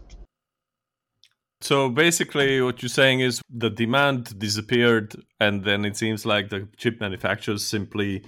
So 1.62 1.90
basically, 1.90 2.62
what 2.62 2.82
you're 2.82 2.90
saying 2.90 3.20
is 3.20 3.42
the 3.50 3.70
demand 3.70 4.40
disappeared, 4.40 5.16
and 5.40 5.64
then 5.64 5.84
it 5.84 5.98
seems 5.98 6.26
like 6.26 6.50
the 6.50 6.68
chip 6.78 7.02
manufacturers 7.02 7.66
simply 7.66 8.24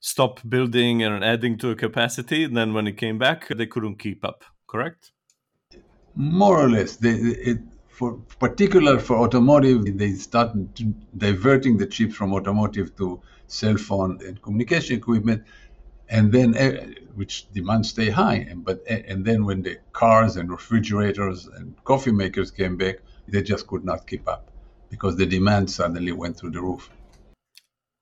stopped 0.00 0.48
building 0.48 1.02
and 1.02 1.22
adding 1.24 1.58
to 1.58 1.70
a 1.70 1.76
capacity. 1.76 2.44
And 2.44 2.56
then 2.56 2.72
when 2.72 2.86
it 2.86 2.96
came 2.96 3.18
back, 3.18 3.48
they 3.48 3.66
couldn't 3.66 3.98
keep 3.98 4.24
up. 4.24 4.44
Correct? 4.66 5.12
More 6.14 6.58
or 6.58 6.70
less. 6.70 6.96
They, 6.96 7.12
it, 7.12 7.58
for 8.02 8.18
particular 8.40 8.98
for 8.98 9.16
automotive, 9.18 9.96
they 9.96 10.12
started 10.14 10.68
diverting 11.16 11.76
the 11.76 11.86
chips 11.86 12.16
from 12.16 12.34
automotive 12.34 12.96
to 12.96 13.22
cell 13.46 13.76
phone 13.76 14.18
and 14.26 14.42
communication 14.42 14.96
equipment 14.96 15.44
and 16.08 16.32
then 16.32 16.56
eh, 16.56 16.94
which 17.14 17.48
demand 17.52 17.86
stay 17.86 18.10
high. 18.10 18.52
But 18.56 18.82
eh, 18.88 19.02
and 19.06 19.24
then 19.24 19.44
when 19.44 19.62
the 19.62 19.78
cars 19.92 20.36
and 20.36 20.50
refrigerators 20.50 21.46
and 21.46 21.76
coffee 21.84 22.10
makers 22.10 22.50
came 22.50 22.76
back 22.76 22.96
they 23.28 23.40
just 23.40 23.68
could 23.68 23.84
not 23.84 24.04
keep 24.08 24.26
up 24.26 24.50
because 24.90 25.14
the 25.14 25.26
demand 25.26 25.70
suddenly 25.70 26.10
went 26.10 26.36
through 26.36 26.50
the 26.50 26.60
roof. 26.60 26.90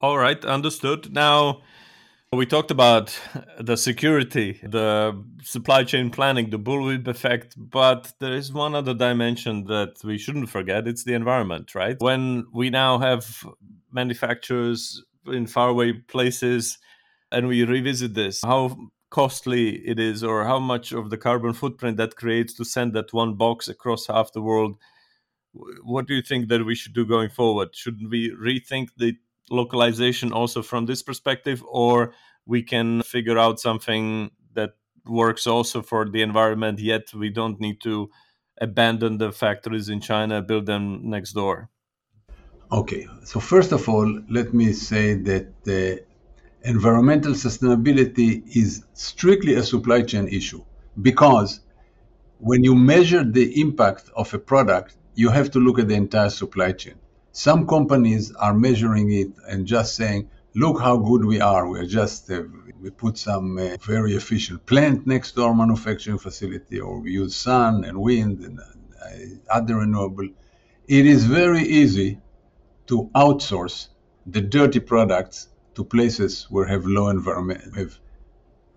All 0.01 0.17
right 0.17 0.43
understood. 0.47 1.13
Now 1.13 1.61
we 2.33 2.47
talked 2.47 2.71
about 2.71 3.19
the 3.59 3.77
security, 3.77 4.61
the 4.63 5.21
supply 5.43 5.83
chain 5.83 6.11
planning, 6.11 6.51
the 6.51 6.61
bullwhip 6.61 7.09
effect, 7.09 7.57
but 7.59 8.13
there 8.21 8.35
is 8.35 8.53
one 8.53 8.73
other 8.73 8.95
dimension 8.95 9.65
that 9.65 9.97
we 10.05 10.17
shouldn't 10.17 10.49
forget. 10.49 10.87
It's 10.87 11.03
the 11.03 11.15
environment, 11.15 11.75
right? 11.75 11.97
When 11.99 12.47
we 12.53 12.71
now 12.71 13.01
have 13.01 13.45
manufacturers 13.91 15.03
in 15.27 15.49
faraway 15.49 15.93
places 15.93 16.79
and 17.33 17.49
we 17.49 17.65
revisit 17.65 18.15
this, 18.15 18.43
how 18.43 18.77
costly 19.11 19.85
it 19.85 19.99
is 19.99 20.23
or 20.23 20.45
how 20.45 20.61
much 20.61 20.93
of 20.93 21.11
the 21.11 21.19
carbon 21.19 21.53
footprint 21.53 21.97
that 21.97 22.15
creates 22.15 22.55
to 22.55 22.65
send 22.65 22.93
that 22.93 23.13
one 23.13 23.35
box 23.35 23.67
across 23.67 24.07
half 24.07 24.33
the 24.33 24.41
world 24.41 24.77
what 25.83 26.07
do 26.07 26.15
you 26.15 26.23
think 26.23 26.49
that 26.49 26.65
we 26.65 26.77
should 26.77 26.93
do 26.93 27.05
going 27.05 27.29
forward 27.29 27.75
should 27.75 27.99
we 28.09 28.31
rethink 28.31 28.87
the 28.99 29.17
localization 29.51 30.33
also 30.33 30.63
from 30.63 30.87
this 30.87 31.03
perspective 31.03 31.63
or 31.69 32.13
we 32.47 32.63
can 32.63 33.03
figure 33.03 33.39
out 33.39 33.61
something 33.61 34.31
that 34.55 34.71
works 35.07 35.47
also 35.47 35.83
for 35.83 36.09
the 36.09 36.23
environment 36.23 36.79
yet 36.79 37.13
we 37.15 37.31
don't 37.31 37.61
need 37.61 37.81
to 37.81 38.11
abandon 38.61 39.19
the 39.19 39.33
factories 39.33 39.89
in 39.89 40.01
china 40.01 40.41
build 40.43 40.67
them 40.67 41.01
next 41.09 41.33
door 41.33 41.69
okay 42.71 43.07
so 43.25 43.41
first 43.41 43.73
of 43.73 43.89
all 43.89 44.21
let 44.29 44.55
me 44.55 44.73
say 44.73 45.15
that 45.15 45.49
uh, 45.67 46.01
environmental 46.63 47.33
sustainability 47.33 48.43
is 48.55 48.85
strictly 48.93 49.55
a 49.55 49.63
supply 49.63 50.03
chain 50.03 50.29
issue 50.29 50.63
because 51.01 51.61
when 52.41 52.65
you 52.65 52.75
measure 52.75 53.23
the 53.23 53.61
impact 53.61 54.11
of 54.17 54.33
a 54.33 54.39
product, 54.39 54.97
you 55.15 55.29
have 55.29 55.51
to 55.51 55.59
look 55.59 55.79
at 55.79 55.89
the 55.89 55.95
entire 55.95 56.31
supply 56.31 56.73
chain. 56.73 56.95
Some 57.33 57.67
companies 57.67 58.35
are 58.35 58.55
measuring 58.55 59.13
it 59.13 59.29
and 59.49 59.67
just 59.67 59.95
saying, 59.95 60.29
look 60.55 60.81
how 60.81 60.97
good 60.97 61.25
we 61.25 61.41
are. 61.41 61.69
We're 61.69 61.87
just, 61.87 62.31
uh, 62.31 62.43
we 62.81 62.91
put 62.91 63.19
some 63.19 63.57
uh, 63.59 63.77
very 63.83 64.15
efficient 64.17 64.67
plant 64.67 65.07
next 65.07 65.33
to 65.33 65.45
our 65.45 65.55
manufacturing 65.55 66.19
facility, 66.19 66.81
or 66.81 67.01
we 67.01 67.13
use 67.13 67.37
sun 67.37 67.85
and 67.85 68.01
wind 68.01 68.41
and 68.41 68.59
uh, 68.61 69.55
other 69.55 69.77
renewable. 69.77 70.29
It 70.89 71.07
is 71.07 71.25
very 71.25 71.63
easy 71.63 72.19
to 72.89 73.11
outsource 73.15 73.89
the 74.27 74.41
dirty 74.41 74.81
products 74.81 75.49
to 75.75 75.85
places 75.85 76.47
where 76.51 76.67
have 76.67 76.85
low 76.85 77.09
environment, 77.09 77.77
have 77.77 77.99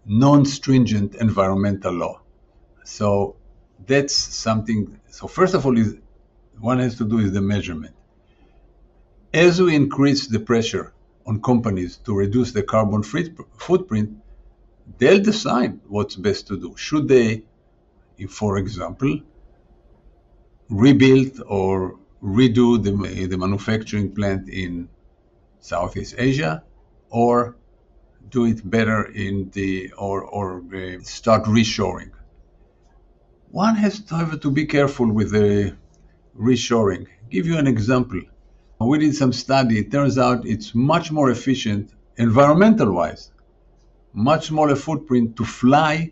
non-stringent 0.06 1.16
environmental 1.16 1.94
law. 1.94 2.22
So 2.84 3.36
that's 3.88 4.16
something. 4.16 5.00
So 5.08 5.28
first 5.28 5.56
of 5.56 5.66
all, 5.66 5.78
is 5.78 5.98
one 6.60 6.80
has 6.80 6.96
to 6.98 7.06
do 7.06 7.20
is 7.20 7.32
the 7.32 7.42
measurement. 7.42 7.96
As 9.34 9.60
we 9.60 9.76
increase 9.76 10.28
the 10.28 10.40
pressure 10.40 10.94
on 11.26 11.42
companies 11.42 11.98
to 12.06 12.16
reduce 12.16 12.52
the 12.52 12.62
carbon 12.62 13.02
footprint, 13.02 14.18
they'll 15.00 15.24
decide 15.24 15.80
what's 15.88 16.16
best 16.16 16.48
to 16.48 16.58
do. 16.58 16.76
Should 16.78 17.08
they, 17.08 17.44
for 18.30 18.58
example, 18.58 19.22
rebuild 20.70 21.42
or 21.48 21.98
redo 22.22 22.82
the, 22.82 23.26
the 23.26 23.38
manufacturing 23.38 24.14
plant 24.14 24.50
in 24.50 24.88
Southeast 25.60 26.16
Asia 26.18 26.64
or 27.10 27.56
do 28.30 28.46
it 28.46 28.70
better 28.70 29.04
in 29.12 29.50
the 29.52 29.92
or 29.94 30.24
or 30.24 30.64
uh, 30.74 31.02
start 31.04 31.44
reshoring. 31.46 32.12
One 33.52 33.76
has 33.76 34.04
have 34.10 34.40
to 34.40 34.52
be 34.52 34.66
careful 34.66 35.12
with 35.12 35.32
the 35.32 35.76
reshoring. 36.38 37.08
Give 37.30 37.46
you 37.46 37.58
an 37.58 37.68
example. 37.68 38.22
We 38.86 39.00
did 39.00 39.16
some 39.16 39.34
study. 39.34 39.80
It 39.80 39.92
turns 39.92 40.18
out 40.18 40.46
it's 40.46 40.76
much 40.76 41.12
more 41.12 41.30
efficient, 41.30 41.92
environmental 42.18 42.92
wise, 42.92 43.32
much 44.14 44.48
smaller 44.48 44.76
footprint 44.76 45.36
to 45.38 45.46
fly 45.46 46.12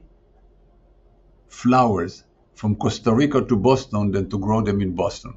flowers 1.48 2.24
from 2.54 2.75
Costa 2.75 3.13
Rica 3.13 3.42
to 3.42 3.56
Boston 3.56 4.12
than 4.12 4.30
to 4.30 4.40
grow 4.40 4.62
them 4.62 4.82
in 4.82 4.96
Boston. 4.96 5.34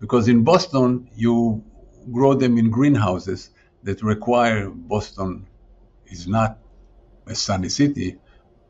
Because 0.00 0.28
in 0.28 0.44
Boston, 0.44 1.08
you 1.14 1.62
grow 2.12 2.34
them 2.34 2.56
in 2.58 2.70
greenhouses 2.70 3.50
that 3.82 4.02
require 4.02 4.70
Boston 4.70 5.46
is 6.06 6.26
not 6.26 6.58
a 7.26 7.34
sunny 7.34 7.68
city 7.68 8.18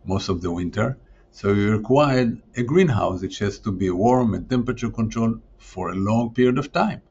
most 0.04 0.28
of 0.28 0.40
the 0.40 0.50
winter. 0.50 0.98
So 1.32 1.52
you 1.52 1.70
require 1.70 2.36
a 2.56 2.62
greenhouse 2.62 3.22
which 3.22 3.38
has 3.38 3.58
to 3.60 3.72
be 3.72 3.90
warm 3.90 4.34
and 4.34 4.48
temperature 4.48 4.90
controlled 4.90 5.40
for 5.58 5.90
a 5.90 5.94
long 5.94 6.34
period 6.34 6.58
of 6.58 6.72
time. 6.72 7.02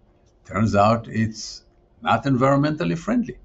Turns 0.50 0.76
out 0.76 1.08
it's 1.08 1.64
not 2.02 2.24
environmentally 2.26 2.98
friendly. 2.98 3.38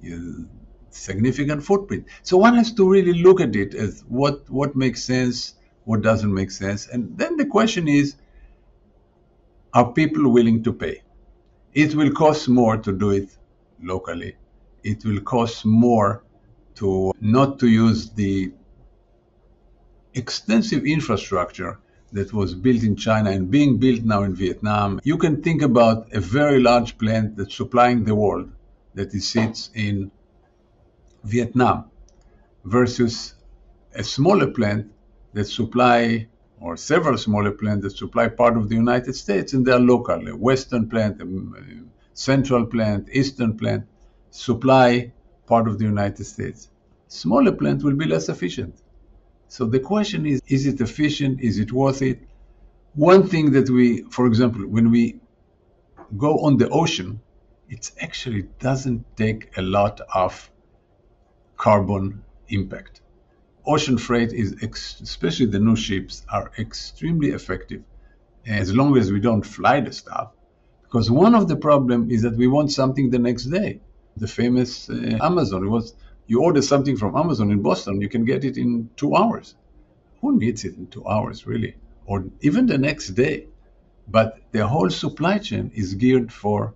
You, 0.00 0.48
significant 0.90 1.64
footprint. 1.64 2.06
So 2.22 2.36
one 2.36 2.54
has 2.54 2.72
to 2.74 2.88
really 2.88 3.22
look 3.22 3.40
at 3.40 3.56
it 3.56 3.74
as 3.74 4.04
what 4.08 4.48
what 4.48 4.76
makes 4.76 5.02
sense, 5.02 5.54
what 5.84 6.02
doesn't 6.02 6.32
make 6.32 6.50
sense, 6.50 6.86
and 6.86 7.18
then 7.18 7.36
the 7.36 7.46
question 7.46 7.88
is, 7.88 8.14
are 9.72 9.92
people 9.92 10.30
willing 10.30 10.62
to 10.62 10.72
pay? 10.72 11.02
It 11.72 11.94
will 11.96 12.12
cost 12.12 12.48
more 12.48 12.76
to 12.76 12.92
do 12.92 13.10
it 13.10 13.36
locally. 13.82 14.36
It 14.84 15.04
will 15.04 15.20
cost 15.20 15.66
more 15.66 16.22
to 16.76 17.12
not 17.20 17.58
to 17.60 17.68
use 17.68 18.10
the 18.10 18.52
extensive 20.14 20.84
infrastructure 20.84 21.80
that 22.14 22.32
was 22.32 22.54
built 22.54 22.82
in 22.84 22.94
China 22.94 23.30
and 23.30 23.50
being 23.50 23.76
built 23.76 24.02
now 24.02 24.22
in 24.22 24.34
Vietnam. 24.34 25.00
You 25.02 25.18
can 25.18 25.42
think 25.42 25.62
about 25.62 26.14
a 26.14 26.20
very 26.20 26.60
large 26.60 26.96
plant 26.96 27.36
that's 27.36 27.56
supplying 27.56 28.04
the 28.04 28.14
world 28.14 28.50
that 28.94 29.10
sits 29.12 29.70
in 29.74 30.12
Vietnam 31.24 31.84
versus 32.64 33.34
a 33.94 34.04
smaller 34.04 34.46
plant 34.46 34.92
that 35.32 35.46
supply 35.46 36.28
or 36.60 36.76
several 36.76 37.18
smaller 37.18 37.50
plants 37.50 37.82
that 37.82 37.96
supply 37.96 38.28
part 38.28 38.56
of 38.56 38.68
the 38.68 38.76
United 38.76 39.14
States 39.14 39.52
and 39.52 39.66
they 39.66 39.72
are 39.72 39.80
local, 39.80 40.28
a 40.28 40.36
western 40.36 40.88
plant, 40.88 41.20
a 41.20 41.26
central 42.12 42.64
plant, 42.64 43.08
eastern 43.12 43.58
plant 43.58 43.84
supply 44.30 45.12
part 45.46 45.66
of 45.66 45.78
the 45.78 45.84
United 45.84 46.24
States. 46.24 46.70
Smaller 47.08 47.52
plant 47.52 47.82
will 47.82 47.96
be 47.96 48.06
less 48.06 48.28
efficient. 48.28 48.83
So 49.48 49.66
the 49.66 49.80
question 49.80 50.26
is, 50.26 50.40
is 50.46 50.66
it 50.66 50.80
efficient? 50.80 51.40
Is 51.40 51.58
it 51.58 51.72
worth 51.72 52.02
it? 52.02 52.20
One 52.94 53.26
thing 53.28 53.52
that 53.52 53.68
we, 53.70 54.02
for 54.10 54.26
example, 54.26 54.62
when 54.66 54.90
we 54.90 55.20
go 56.16 56.38
on 56.38 56.56
the 56.56 56.68
ocean, 56.68 57.20
it 57.68 57.90
actually 58.00 58.42
doesn't 58.58 59.04
take 59.16 59.56
a 59.56 59.62
lot 59.62 60.00
of 60.14 60.50
carbon 61.56 62.22
impact. 62.48 63.00
Ocean 63.66 63.96
freight 63.96 64.32
is, 64.32 64.56
ex- 64.62 65.00
especially 65.00 65.46
the 65.46 65.58
new 65.58 65.76
ships, 65.76 66.24
are 66.30 66.52
extremely 66.58 67.30
effective 67.30 67.82
as 68.46 68.74
long 68.74 68.96
as 68.96 69.10
we 69.10 69.20
don't 69.20 69.42
fly 69.42 69.80
the 69.80 69.92
stuff. 69.92 70.32
Because 70.82 71.10
one 71.10 71.34
of 71.34 71.48
the 71.48 71.56
problem 71.56 72.10
is 72.10 72.22
that 72.22 72.36
we 72.36 72.46
want 72.46 72.70
something 72.70 73.10
the 73.10 73.18
next 73.18 73.44
day. 73.46 73.80
The 74.16 74.28
famous 74.28 74.88
uh, 74.90 75.18
Amazon 75.20 75.70
was 75.70 75.94
you 76.26 76.42
order 76.42 76.62
something 76.62 76.96
from 76.96 77.16
Amazon 77.16 77.50
in 77.50 77.62
Boston, 77.62 78.00
you 78.00 78.08
can 78.08 78.24
get 78.24 78.44
it 78.44 78.56
in 78.56 78.90
two 78.96 79.14
hours. 79.14 79.54
Who 80.20 80.38
needs 80.38 80.64
it 80.64 80.76
in 80.76 80.86
two 80.86 81.06
hours, 81.06 81.46
really? 81.46 81.76
Or 82.06 82.24
even 82.40 82.66
the 82.66 82.78
next 82.78 83.08
day. 83.08 83.48
But 84.08 84.38
the 84.52 84.66
whole 84.66 84.90
supply 84.90 85.38
chain 85.38 85.70
is 85.74 85.94
geared 85.94 86.32
for 86.32 86.74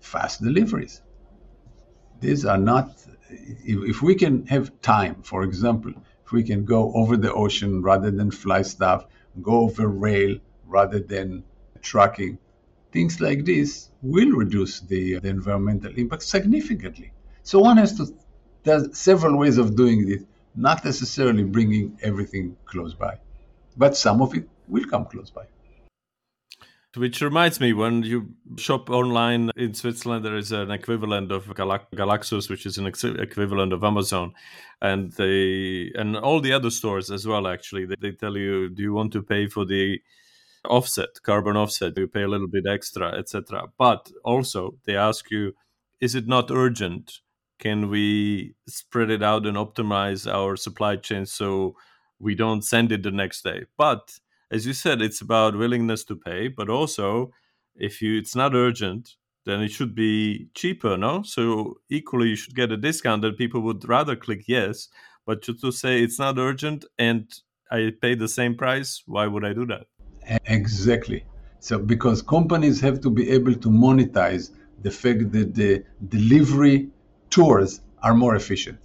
fast 0.00 0.42
deliveries. 0.42 1.02
These 2.20 2.44
are 2.44 2.58
not, 2.58 2.94
if, 3.30 4.02
we 4.02 4.14
can 4.14 4.46
have 4.46 4.80
time, 4.80 5.22
for 5.22 5.42
example, 5.42 5.92
if 6.24 6.32
we 6.32 6.42
can 6.42 6.64
go 6.64 6.92
over 6.94 7.16
the 7.16 7.32
ocean 7.32 7.82
rather 7.82 8.10
than 8.10 8.30
fly 8.30 8.62
stuff, 8.62 9.06
go 9.40 9.60
over 9.60 9.86
rail 9.86 10.36
rather 10.66 11.00
than 11.00 11.44
trucking, 11.80 12.38
things 12.92 13.20
like 13.20 13.44
this 13.44 13.90
will 14.02 14.32
reduce 14.32 14.80
the, 14.80 15.18
the 15.18 15.28
environmental 15.28 15.92
impact 15.94 16.22
significantly. 16.22 17.12
So 17.42 17.60
one 17.60 17.76
has 17.78 17.96
to 17.98 18.12
there's 18.68 18.98
several 18.98 19.38
ways 19.38 19.56
of 19.56 19.76
doing 19.76 20.10
it, 20.10 20.26
not 20.54 20.84
necessarily 20.84 21.42
bringing 21.42 21.98
everything 22.02 22.54
close 22.66 22.92
by, 22.92 23.14
but 23.76 23.96
some 23.96 24.20
of 24.20 24.34
it 24.34 24.46
will 24.68 24.84
come 24.84 25.06
close 25.06 25.30
by. 25.30 25.44
Which 26.96 27.22
reminds 27.22 27.60
me, 27.60 27.72
when 27.72 28.02
you 28.02 28.34
shop 28.56 28.90
online 28.90 29.50
in 29.56 29.72
Switzerland, 29.72 30.24
there 30.24 30.36
is 30.36 30.52
an 30.52 30.70
equivalent 30.70 31.30
of 31.32 31.54
Galaxus, 31.54 32.50
which 32.50 32.66
is 32.66 32.76
an 32.76 32.86
equivalent 32.86 33.72
of 33.72 33.84
Amazon, 33.84 34.34
and 34.82 35.12
they 35.12 35.92
and 35.94 36.16
all 36.16 36.40
the 36.40 36.52
other 36.52 36.70
stores 36.70 37.10
as 37.10 37.26
well. 37.26 37.46
Actually, 37.46 37.86
they, 37.86 37.96
they 38.00 38.12
tell 38.12 38.36
you, 38.36 38.68
do 38.68 38.82
you 38.82 38.92
want 38.92 39.12
to 39.12 39.22
pay 39.22 39.46
for 39.46 39.64
the 39.64 40.00
offset, 40.64 41.22
carbon 41.22 41.56
offset? 41.56 41.96
You 41.96 42.08
pay 42.08 42.22
a 42.22 42.28
little 42.28 42.48
bit 42.48 42.64
extra, 42.66 43.12
etc. 43.12 43.64
But 43.78 44.10
also, 44.24 44.78
they 44.84 44.96
ask 44.96 45.30
you, 45.30 45.52
is 46.00 46.14
it 46.14 46.26
not 46.26 46.50
urgent? 46.50 47.20
Can 47.58 47.90
we 47.90 48.54
spread 48.66 49.10
it 49.10 49.22
out 49.22 49.46
and 49.46 49.56
optimize 49.56 50.30
our 50.32 50.56
supply 50.56 50.96
chain 50.96 51.26
so 51.26 51.74
we 52.18 52.34
don't 52.34 52.62
send 52.62 52.92
it 52.92 53.02
the 53.02 53.10
next 53.10 53.42
day? 53.42 53.64
But 53.76 54.18
as 54.50 54.66
you 54.66 54.72
said 54.72 55.02
it's 55.02 55.20
about 55.20 55.56
willingness 55.56 56.04
to 56.04 56.16
pay 56.16 56.48
but 56.48 56.68
also 56.68 57.30
if 57.76 58.00
you 58.02 58.18
it's 58.18 58.34
not 58.34 58.54
urgent 58.54 59.16
then 59.44 59.62
it 59.62 59.70
should 59.70 59.94
be 59.94 60.48
cheaper 60.54 60.96
no? 60.96 61.22
So 61.22 61.78
equally 61.88 62.28
you 62.28 62.36
should 62.36 62.54
get 62.54 62.72
a 62.72 62.76
discount 62.76 63.22
that 63.22 63.38
people 63.38 63.60
would 63.62 63.88
rather 63.88 64.16
click 64.16 64.44
yes 64.46 64.88
but 65.26 65.42
to, 65.42 65.54
to 65.54 65.70
say 65.70 66.02
it's 66.02 66.18
not 66.18 66.38
urgent 66.38 66.84
and 66.98 67.26
i 67.70 67.92
pay 68.00 68.14
the 68.14 68.28
same 68.28 68.54
price 68.54 69.02
why 69.06 69.26
would 69.26 69.44
i 69.44 69.52
do 69.52 69.66
that? 69.66 69.86
Exactly. 70.46 71.24
So 71.60 71.78
because 71.78 72.22
companies 72.22 72.80
have 72.80 73.00
to 73.00 73.10
be 73.10 73.30
able 73.30 73.54
to 73.54 73.68
monetize 73.68 74.50
the 74.82 74.90
fact 74.90 75.32
that 75.32 75.54
the 75.54 75.84
delivery 76.08 76.88
tours 77.30 77.80
are 78.02 78.14
more 78.14 78.36
efficient. 78.36 78.78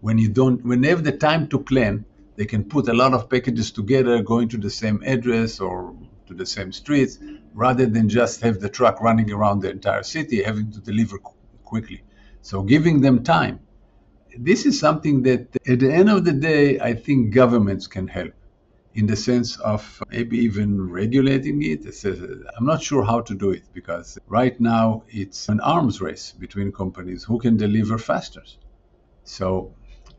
When 0.00 0.18
you 0.18 0.28
don't, 0.28 0.64
when 0.64 0.80
they 0.80 0.88
have 0.88 1.04
the 1.04 1.12
time 1.12 1.48
to 1.48 1.58
plan, 1.58 2.04
they 2.36 2.46
can 2.46 2.64
put 2.64 2.88
a 2.88 2.94
lot 2.94 3.14
of 3.14 3.28
packages 3.28 3.72
together, 3.72 4.22
going 4.22 4.48
to 4.50 4.58
the 4.58 4.70
same 4.70 5.02
address 5.04 5.60
or 5.60 5.94
to 6.26 6.34
the 6.34 6.46
same 6.46 6.72
streets, 6.72 7.18
rather 7.54 7.86
than 7.86 8.08
just 8.08 8.40
have 8.42 8.60
the 8.60 8.68
truck 8.68 9.00
running 9.00 9.32
around 9.32 9.60
the 9.60 9.70
entire 9.70 10.02
city, 10.02 10.42
having 10.42 10.70
to 10.70 10.80
deliver 10.80 11.18
qu- 11.18 11.34
quickly. 11.64 12.02
So 12.42 12.62
giving 12.62 13.00
them 13.00 13.24
time. 13.24 13.60
This 14.36 14.66
is 14.66 14.78
something 14.78 15.22
that, 15.22 15.48
at 15.66 15.80
the 15.80 15.92
end 15.92 16.10
of 16.10 16.24
the 16.24 16.32
day, 16.32 16.78
I 16.78 16.94
think 16.94 17.34
governments 17.34 17.86
can 17.88 18.06
help 18.06 18.32
in 18.98 19.06
the 19.06 19.14
sense 19.14 19.50
of 19.60 20.02
maybe 20.10 20.36
even 20.38 20.90
regulating 20.90 21.62
it. 21.62 21.82
I'm 22.56 22.66
not 22.66 22.82
sure 22.82 23.04
how 23.04 23.20
to 23.28 23.34
do 23.44 23.50
it 23.52 23.64
because 23.72 24.18
right 24.26 24.58
now 24.60 25.04
it's 25.08 25.48
an 25.48 25.60
arms 25.60 26.00
race 26.00 26.32
between 26.44 26.72
companies 26.72 27.22
who 27.22 27.38
can 27.38 27.56
deliver 27.56 27.96
faster. 27.98 28.42
So, 29.22 29.72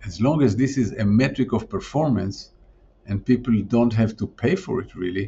as 0.06 0.22
long 0.22 0.42
as 0.44 0.56
this 0.56 0.78
is 0.78 0.94
a 0.94 1.06
metric 1.06 1.52
of 1.52 1.70
performance 1.70 2.54
and 3.08 3.26
people 3.32 3.56
don't 3.76 3.94
have 4.02 4.15
to 4.22 4.26
pay 4.44 4.56
for 4.56 4.76
it 4.84 4.92
really, 4.96 5.28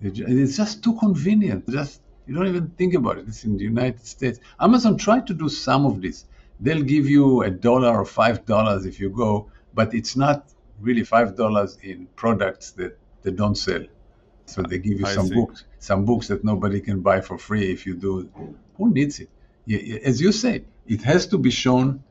It's 0.00 0.56
just 0.56 0.82
too 0.84 0.94
convenient. 1.06 1.60
Just 1.80 2.02
you 2.26 2.34
don't 2.36 2.48
even 2.54 2.68
think 2.78 2.94
about 3.00 3.18
it. 3.18 3.24
It's 3.28 3.44
in 3.44 3.56
the 3.60 3.66
United 3.76 4.04
States. 4.16 4.38
Amazon 4.66 4.94
tried 5.06 5.24
to 5.28 5.34
do 5.34 5.48
some 5.48 5.82
of 5.90 5.94
this. 6.04 6.16
They'll 6.64 6.88
give 6.94 7.06
you 7.16 7.26
a 7.48 7.50
dollar 7.68 7.92
or 8.02 8.06
five 8.20 8.44
dollars 8.52 8.82
if 8.90 8.96
you 9.02 9.10
go, 9.24 9.30
but 9.78 9.88
it's 9.98 10.16
not 10.24 10.51
really 10.82 11.04
five 11.04 11.36
dollars 11.36 11.78
in 11.82 12.06
products 12.16 12.72
that 12.72 12.98
they 13.22 13.30
don't 13.30 13.56
sell. 13.56 13.84
So 14.46 14.62
they 14.62 14.78
give 14.78 14.98
you 15.00 15.06
I 15.06 15.14
some 15.14 15.28
see. 15.28 15.34
books, 15.34 15.64
some 15.78 16.04
books 16.04 16.28
that 16.28 16.44
nobody 16.44 16.80
can 16.80 17.00
buy 17.00 17.20
for 17.20 17.38
free 17.38 17.70
if 17.72 17.86
you 17.86 17.94
do. 17.94 18.28
Who 18.76 18.92
needs 18.92 19.20
it? 19.20 19.30
As 20.04 20.20
you 20.20 20.32
say, 20.32 20.64
it 20.86 21.02
has 21.02 21.26
to 21.28 21.38
be 21.38 21.50
shown 21.50 22.02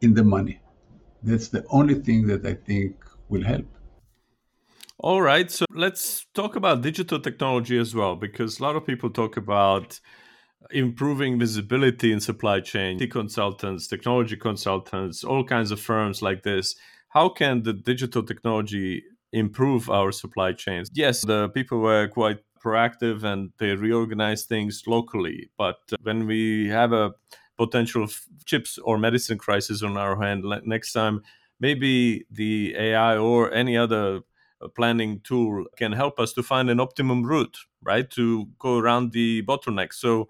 in 0.00 0.14
the 0.14 0.24
money. 0.24 0.60
That's 1.22 1.48
the 1.48 1.64
only 1.70 1.94
thing 1.94 2.26
that 2.26 2.44
I 2.44 2.54
think 2.54 2.96
will 3.28 3.44
help. 3.44 3.66
All 5.00 5.22
right, 5.22 5.48
so 5.48 5.64
let's 5.70 6.26
talk 6.34 6.56
about 6.56 6.82
digital 6.82 7.20
technology 7.20 7.78
as 7.78 7.94
well, 7.94 8.16
because 8.16 8.58
a 8.58 8.62
lot 8.64 8.74
of 8.74 8.84
people 8.84 9.10
talk 9.10 9.36
about 9.36 10.00
improving 10.72 11.38
visibility 11.38 12.12
in 12.12 12.18
supply 12.18 12.58
chain, 12.58 12.98
consultants, 13.08 13.86
technology 13.86 14.36
consultants, 14.36 15.22
all 15.22 15.44
kinds 15.44 15.70
of 15.70 15.80
firms 15.80 16.20
like 16.20 16.42
this. 16.42 16.74
How 17.08 17.28
can 17.28 17.62
the 17.62 17.72
digital 17.72 18.22
technology 18.22 19.02
improve 19.32 19.88
our 19.90 20.12
supply 20.12 20.52
chains? 20.52 20.88
Yes, 20.94 21.22
the 21.22 21.48
people 21.48 21.80
were 21.80 22.08
quite 22.08 22.38
proactive 22.62 23.22
and 23.24 23.52
they 23.58 23.74
reorganize 23.74 24.44
things 24.44 24.82
locally, 24.86 25.50
but 25.56 25.78
uh, 25.92 25.96
when 26.02 26.26
we 26.26 26.68
have 26.68 26.92
a 26.92 27.12
potential 27.56 28.06
chips 28.44 28.78
or 28.78 28.98
medicine 28.98 29.38
crisis 29.38 29.82
on 29.82 29.96
our 29.96 30.20
hand 30.20 30.44
next 30.64 30.92
time, 30.92 31.22
maybe 31.60 32.24
the 32.30 32.74
AI 32.76 33.16
or 33.16 33.52
any 33.52 33.76
other 33.76 34.20
uh, 34.60 34.68
planning 34.68 35.20
tool 35.20 35.64
can 35.76 35.92
help 35.92 36.18
us 36.18 36.32
to 36.34 36.42
find 36.42 36.68
an 36.70 36.80
optimum 36.80 37.24
route, 37.24 37.58
right? 37.82 38.10
To 38.10 38.46
go 38.58 38.78
around 38.78 39.12
the 39.12 39.42
bottleneck. 39.42 39.92
So 39.92 40.28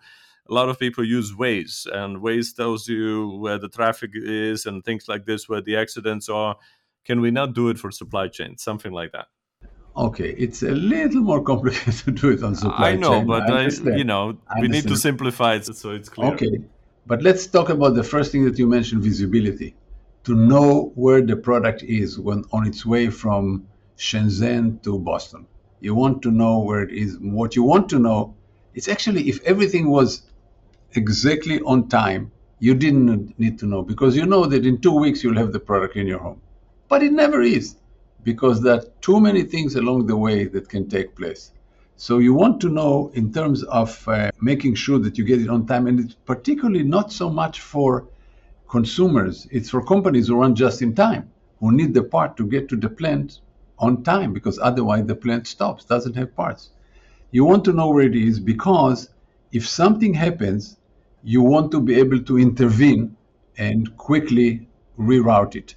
a 0.49 0.55
lot 0.55 0.69
of 0.69 0.79
people 0.79 1.05
use 1.05 1.33
Waze, 1.33 1.87
and 1.87 2.19
Waze 2.19 2.55
tells 2.55 2.89
you 2.89 3.37
where 3.39 3.59
the 3.59 3.69
traffic 3.69 4.11
is 4.15 4.67
and 4.67 4.83
things 4.85 5.07
like 5.09 5.27
this, 5.27 5.49
where 5.49 5.61
the 5.61 5.77
accidents 5.77 6.29
are. 6.29 6.57
Can 7.05 7.21
we 7.21 7.31
not 7.31 7.55
do 7.55 7.69
it 7.69 7.79
for 7.79 7.91
supply 7.91 8.29
chain? 8.29 8.57
Something 8.57 8.93
like 8.93 9.13
that. 9.13 9.27
Okay, 9.97 10.35
it's 10.39 10.63
a 10.63 10.71
little 10.71 11.23
more 11.23 11.43
complicated 11.43 11.95
to 12.05 12.11
do 12.13 12.31
it 12.31 12.43
on 12.43 12.55
supply 12.55 12.93
chain. 12.93 12.99
I 12.99 13.01
know, 13.01 13.19
chain. 13.19 13.27
but 13.27 13.51
I, 13.51 13.65
I 13.65 13.97
you 13.97 14.05
know, 14.05 14.39
we 14.61 14.69
need 14.69 14.87
to 14.89 14.97
simplify 14.97 15.55
it 15.55 15.65
so 15.67 15.91
it's 15.91 16.09
clear. 16.09 16.33
Okay, 16.33 16.61
but 17.07 17.23
let's 17.23 17.47
talk 17.47 17.69
about 17.69 17.95
the 17.95 18.05
first 18.05 18.33
thing 18.33 18.45
that 18.45 18.59
you 18.59 18.67
mentioned: 18.67 19.03
visibility. 19.03 19.75
To 20.25 20.35
know 20.35 20.93
where 20.95 21.23
the 21.23 21.37
product 21.37 21.83
is 21.83 22.19
when 22.19 22.45
on 22.53 22.67
its 22.67 22.85
way 22.85 23.09
from 23.09 23.67
Shenzhen 23.97 24.83
to 24.83 24.99
Boston. 24.99 25.47
You 25.81 25.95
want 25.95 26.23
to 26.23 26.31
know 26.31 26.59
where 26.59 26.83
it 26.83 26.93
is. 26.93 27.17
What 27.21 27.57
you 27.57 27.63
want 27.63 27.89
to 27.91 27.99
know, 27.99 28.37
it's 28.75 28.89
actually 28.89 29.29
if 29.29 29.43
everything 29.45 29.89
was 29.89 30.28
exactly 30.93 31.61
on 31.61 31.89
time, 31.89 32.33
you 32.59 32.75
didn't 32.75 33.39
need 33.39 33.59
to 33.61 33.67
know 33.67 33.83
because 33.83 34.17
you 34.17 34.27
know 34.27 34.47
that 34.47 34.67
in 34.67 34.81
two 34.81 34.93
weeks 34.93 35.23
you'll 35.23 35.37
have 35.37 35.53
the 35.53 35.61
product 35.61 35.97
in 35.97 36.07
your 36.07 36.19
home. 36.19 36.41
But 36.89 37.03
it 37.03 37.13
never 37.13 37.43
is 37.43 37.77
because 38.25 38.63
there 38.63 38.75
are 38.75 38.85
too 39.01 39.21
many 39.21 39.43
things 39.43 39.77
along 39.77 40.07
the 40.07 40.17
way 40.17 40.45
that 40.47 40.69
can 40.69 40.89
take 40.89 41.15
place. 41.15 41.53
So 41.97 42.19
you 42.19 42.33
want 42.33 42.61
to 42.61 42.69
know 42.69 43.11
in 43.15 43.33
terms 43.33 43.63
of 43.65 44.07
uh, 44.09 44.31
making 44.41 44.77
sure 44.77 44.99
that 45.01 45.19
you 45.19 45.25
get 45.25 45.41
it 45.41 45.49
on 45.49 45.67
time, 45.67 45.87
and 45.87 46.01
it's 46.01 46.15
particularly 46.15 46.85
not 46.85 47.13
so 47.13 47.29
much 47.29 47.61
for 47.61 48.07
consumers, 48.69 49.49
it's 49.51 49.71
for 49.71 49.85
companies 49.85 50.29
who 50.29 50.37
run 50.37 50.55
just 50.55 50.83
in 50.83 50.95
time, 50.95 51.31
who 51.61 51.73
need 51.73 51.95
the 51.95 52.03
part 52.03 52.37
to 52.37 52.47
get 52.47 52.69
to 52.69 52.77
the 52.77 52.89
plant 52.89 53.41
on 53.79 54.03
time 54.03 54.33
because 54.33 54.59
otherwise 54.59 55.07
the 55.07 55.15
plant 55.15 55.47
stops, 55.47 55.85
doesn't 55.85 56.15
have 56.15 56.35
parts. 56.37 56.71
You 57.31 57.45
want 57.45 57.65
to 57.65 57.73
know 57.73 57.91
where 57.91 58.07
it 58.07 58.17
is 58.17 58.39
because 58.41 59.09
if 59.53 59.67
something 59.69 60.15
happens, 60.15 60.77
you 61.23 61.43
want 61.43 61.71
to 61.73 61.81
be 61.81 61.95
able 61.95 62.21
to 62.23 62.39
intervene 62.39 63.17
and 63.57 63.97
quickly 63.97 64.69
reroute 64.99 65.57
it. 65.57 65.75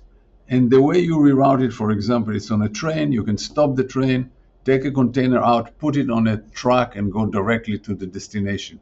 And 0.49 0.69
the 0.69 0.81
way 0.81 0.99
you 0.99 1.17
reroute 1.17 1.63
it, 1.63 1.71
for 1.71 1.91
example, 1.91 2.35
it's 2.35 2.51
on 2.51 2.61
a 2.61 2.69
train, 2.69 3.11
you 3.11 3.23
can 3.23 3.37
stop 3.37 3.75
the 3.75 3.83
train, 3.83 4.29
take 4.65 4.83
a 4.85 4.91
container 4.91 5.39
out, 5.39 5.77
put 5.79 5.95
it 5.95 6.09
on 6.09 6.27
a 6.27 6.37
truck, 6.51 6.95
and 6.95 7.11
go 7.11 7.25
directly 7.25 7.79
to 7.79 7.95
the 7.95 8.05
destination. 8.05 8.79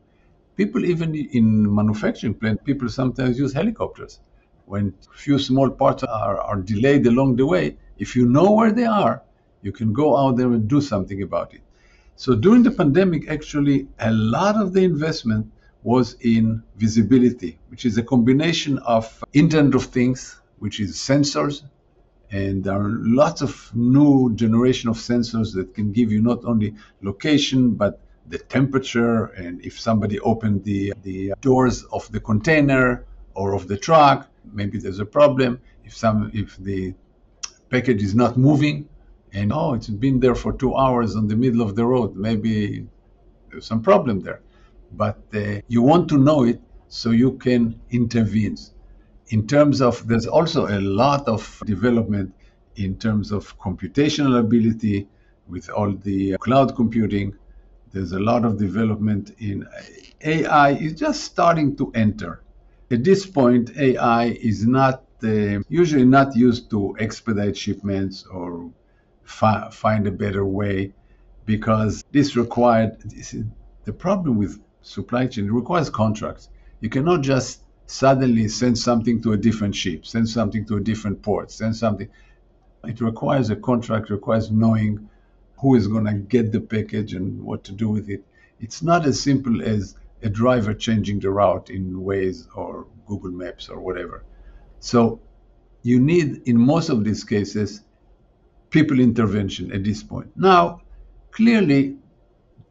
People, 0.57 0.83
even 0.83 1.15
in 1.15 1.73
manufacturing 1.73 2.33
plant, 2.33 2.63
people 2.65 2.89
sometimes 2.89 3.37
use 3.37 3.53
helicopters. 3.53 4.19
When 4.65 4.93
few 5.13 5.39
small 5.39 5.69
parts 5.69 6.03
are, 6.03 6.39
are 6.39 6.57
delayed 6.57 7.05
along 7.07 7.37
the 7.37 7.45
way, 7.45 7.77
if 7.97 8.15
you 8.15 8.25
know 8.25 8.51
where 8.51 8.71
they 8.71 8.85
are, 8.85 9.21
you 9.61 9.71
can 9.71 9.93
go 9.93 10.17
out 10.17 10.37
there 10.37 10.47
and 10.47 10.67
do 10.67 10.81
something 10.81 11.21
about 11.21 11.53
it. 11.53 11.61
So 12.19 12.35
during 12.35 12.63
the 12.63 12.71
pandemic, 12.71 13.29
actually, 13.29 13.87
a 13.97 14.11
lot 14.11 14.57
of 14.57 14.73
the 14.73 14.83
investment 14.83 15.49
was 15.83 16.17
in 16.19 16.61
visibility, 16.75 17.57
which 17.69 17.85
is 17.85 17.97
a 17.97 18.03
combination 18.03 18.77
of 18.79 19.23
Internet 19.31 19.73
of 19.73 19.85
Things, 19.85 20.41
which 20.57 20.81
is 20.81 20.97
sensors, 20.97 21.61
and 22.29 22.61
there 22.61 22.73
are 22.73 22.89
lots 23.21 23.41
of 23.41 23.71
new 23.73 24.35
generation 24.35 24.89
of 24.89 24.97
sensors 24.97 25.53
that 25.53 25.73
can 25.73 25.93
give 25.93 26.11
you 26.11 26.21
not 26.21 26.43
only 26.43 26.75
location 27.01 27.75
but 27.75 28.01
the 28.27 28.37
temperature 28.37 29.27
and 29.41 29.63
if 29.65 29.79
somebody 29.79 30.19
opened 30.19 30.65
the 30.65 30.93
the 31.03 31.33
doors 31.39 31.85
of 31.85 32.11
the 32.11 32.19
container 32.19 33.05
or 33.33 33.53
of 33.53 33.69
the 33.69 33.77
truck 33.77 34.27
maybe 34.51 34.77
there's 34.77 34.99
a 34.99 35.11
problem. 35.19 35.51
If 35.85 35.95
some 35.95 36.31
if 36.33 36.57
the 36.57 36.93
package 37.69 38.03
is 38.03 38.13
not 38.13 38.37
moving 38.37 38.89
and 39.33 39.51
oh 39.53 39.73
it's 39.73 39.89
been 39.89 40.19
there 40.19 40.35
for 40.35 40.53
two 40.53 40.75
hours 40.75 41.15
on 41.15 41.27
the 41.27 41.35
middle 41.35 41.61
of 41.61 41.75
the 41.75 41.85
road. 41.85 42.15
Maybe 42.15 42.85
there's 43.49 43.65
some 43.65 43.81
problem 43.81 44.21
there. 44.21 44.41
But 44.91 45.19
uh, 45.33 45.61
you 45.67 45.81
want 45.81 46.09
to 46.09 46.17
know 46.17 46.43
it 46.43 46.59
so 46.87 47.11
you 47.11 47.33
can 47.33 47.79
intervene. 47.91 48.57
In 49.27 49.45
terms 49.45 49.81
of 49.81 50.07
there's 50.07 50.25
also 50.25 50.67
a 50.67 50.81
lot 50.81 51.27
of 51.27 51.61
development 51.65 52.33
in 52.75 52.97
terms 52.97 53.31
of 53.31 53.57
computational 53.59 54.39
ability 54.39 55.07
with 55.47 55.69
all 55.69 55.91
the 55.91 56.37
cloud 56.37 56.75
computing. 56.75 57.35
There's 57.91 58.11
a 58.11 58.19
lot 58.19 58.45
of 58.45 58.57
development 58.57 59.35
in 59.39 59.67
ai 60.21 60.71
is 60.71 60.93
just 60.93 61.23
starting 61.23 61.75
to 61.77 61.91
enter. 61.95 62.43
At 62.91 63.03
this 63.03 63.25
point 63.25 63.77
ai 63.77 64.25
is 64.25 64.65
not 64.65 65.03
uh, 65.23 65.59
usually 65.69 66.05
not 66.05 66.35
used 66.35 66.69
to 66.71 66.95
expedite 66.99 67.57
shipments 67.57 68.25
or 68.25 68.71
fi- 69.29 69.69
find 69.69 70.07
a 70.07 70.11
better 70.11 70.43
way 70.43 70.91
because 71.45 72.03
this 72.11 72.35
required 72.35 72.99
this 73.01 73.33
is, 73.33 73.45
the 73.85 73.93
problem 73.93 74.37
with 74.37 74.59
supply 74.81 75.27
chain 75.27 75.45
it 75.45 75.51
requires 75.51 75.89
contracts. 75.89 76.49
You 76.81 76.89
cannot 76.89 77.21
just 77.21 77.63
suddenly 77.85 78.47
send 78.47 78.77
something 78.77 79.21
to 79.21 79.33
a 79.33 79.37
different 79.37 79.75
ship 79.75 80.05
send 80.05 80.27
something 80.27 80.65
to 80.65 80.77
a 80.77 80.79
different 80.79 81.21
port 81.21 81.51
send 81.51 81.75
something. 81.75 82.09
It 82.85 83.01
requires 83.01 83.49
a 83.49 83.55
contract 83.55 84.09
requires 84.09 84.51
knowing 84.51 85.09
who 85.59 85.75
is 85.75 85.87
going 85.87 86.05
to 86.05 86.13
get 86.13 86.51
the 86.51 86.61
package 86.61 87.13
and 87.13 87.41
what 87.43 87.63
to 87.65 87.71
do 87.71 87.89
with 87.89 88.09
it. 88.09 88.23
It's 88.59 88.81
not 88.81 89.05
as 89.05 89.21
simple 89.21 89.61
as 89.61 89.95
a 90.23 90.29
driver 90.29 90.73
changing 90.73 91.19
the 91.19 91.29
route 91.29 91.69
in 91.69 91.93
Waze 91.93 92.47
or 92.55 92.87
Google 93.05 93.31
Maps 93.31 93.69
or 93.69 93.79
whatever. 93.79 94.23
So 94.79 95.19
you 95.83 95.99
need, 95.99 96.47
in 96.47 96.57
most 96.57 96.89
of 96.89 97.03
these 97.03 97.23
cases, 97.23 97.83
people 98.69 98.99
intervention 98.99 99.71
at 99.71 99.83
this 99.83 100.03
point. 100.03 100.31
Now, 100.35 100.81
clearly, 101.31 101.97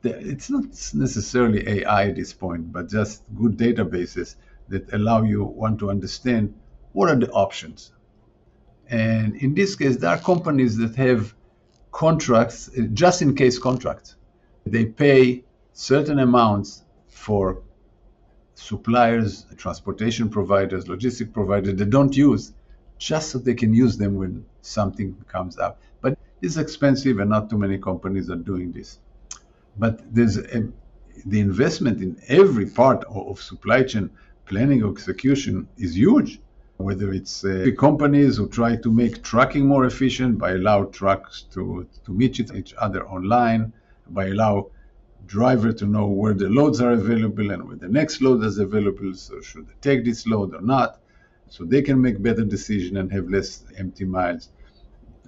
it's 0.02 0.48
not 0.50 0.64
necessarily 0.94 1.68
AI 1.68 2.08
at 2.08 2.16
this 2.16 2.32
point, 2.32 2.72
but 2.72 2.88
just 2.88 3.22
good 3.36 3.56
databases 3.56 4.36
that 4.68 4.92
allow 4.92 5.22
you 5.22 5.44
want 5.44 5.78
to 5.80 5.90
understand 5.90 6.54
what 6.92 7.08
are 7.08 7.16
the 7.16 7.30
options. 7.30 7.92
And 8.88 9.36
in 9.36 9.54
this 9.54 9.74
case, 9.76 9.96
there 9.96 10.10
are 10.10 10.18
companies 10.18 10.76
that 10.78 10.94
have 10.96 11.34
contracts, 11.92 12.70
uh, 12.78 12.82
just 12.92 13.22
in 13.22 13.34
case 13.34 13.58
contracts. 13.58 14.16
They 14.66 14.86
pay 14.86 15.44
certain 15.72 16.18
amounts 16.18 16.84
for 17.08 17.62
suppliers, 18.54 19.46
transportation 19.56 20.28
providers, 20.28 20.86
logistic 20.86 21.32
providers 21.32 21.74
they 21.74 21.84
don't 21.84 22.16
use, 22.16 22.52
just 22.98 23.30
so 23.30 23.38
they 23.38 23.54
can 23.54 23.72
use 23.72 23.96
them 23.96 24.16
when 24.16 24.44
something 24.62 25.14
comes 25.28 25.58
up. 25.58 25.80
It's 26.40 26.56
expensive, 26.56 27.18
and 27.18 27.30
not 27.30 27.50
too 27.50 27.58
many 27.58 27.78
companies 27.78 28.30
are 28.30 28.36
doing 28.36 28.72
this. 28.72 28.98
But 29.76 30.02
there's 30.14 30.38
a, 30.38 30.68
the 31.26 31.40
investment 31.40 32.00
in 32.00 32.20
every 32.28 32.66
part 32.66 33.04
of 33.04 33.40
supply 33.40 33.82
chain 33.82 34.10
planning 34.46 34.82
or 34.82 34.90
execution 34.92 35.68
is 35.76 35.96
huge. 35.96 36.40
Whether 36.76 37.12
it's 37.12 37.44
uh, 37.44 37.70
companies 37.76 38.36
who 38.36 38.48
try 38.48 38.76
to 38.76 38.92
make 38.92 39.22
tracking 39.24 39.66
more 39.66 39.84
efficient 39.84 40.38
by 40.38 40.52
allow 40.52 40.84
trucks 40.84 41.42
to, 41.54 41.88
to 42.04 42.12
meet 42.12 42.38
each 42.38 42.72
other 42.78 43.04
online, 43.08 43.72
by 44.10 44.26
allow 44.26 44.70
driver 45.26 45.72
to 45.72 45.86
know 45.86 46.06
where 46.06 46.34
the 46.34 46.48
loads 46.48 46.80
are 46.80 46.92
available 46.92 47.50
and 47.50 47.66
where 47.66 47.76
the 47.76 47.88
next 47.88 48.22
load 48.22 48.44
is 48.44 48.58
available. 48.58 49.12
So 49.14 49.40
should 49.40 49.66
they 49.66 49.74
take 49.80 50.04
this 50.04 50.26
load 50.26 50.54
or 50.54 50.60
not? 50.60 51.00
So 51.48 51.64
they 51.64 51.82
can 51.82 52.00
make 52.00 52.22
better 52.22 52.44
decision 52.44 52.96
and 52.96 53.10
have 53.12 53.28
less 53.28 53.64
empty 53.76 54.04
miles. 54.04 54.50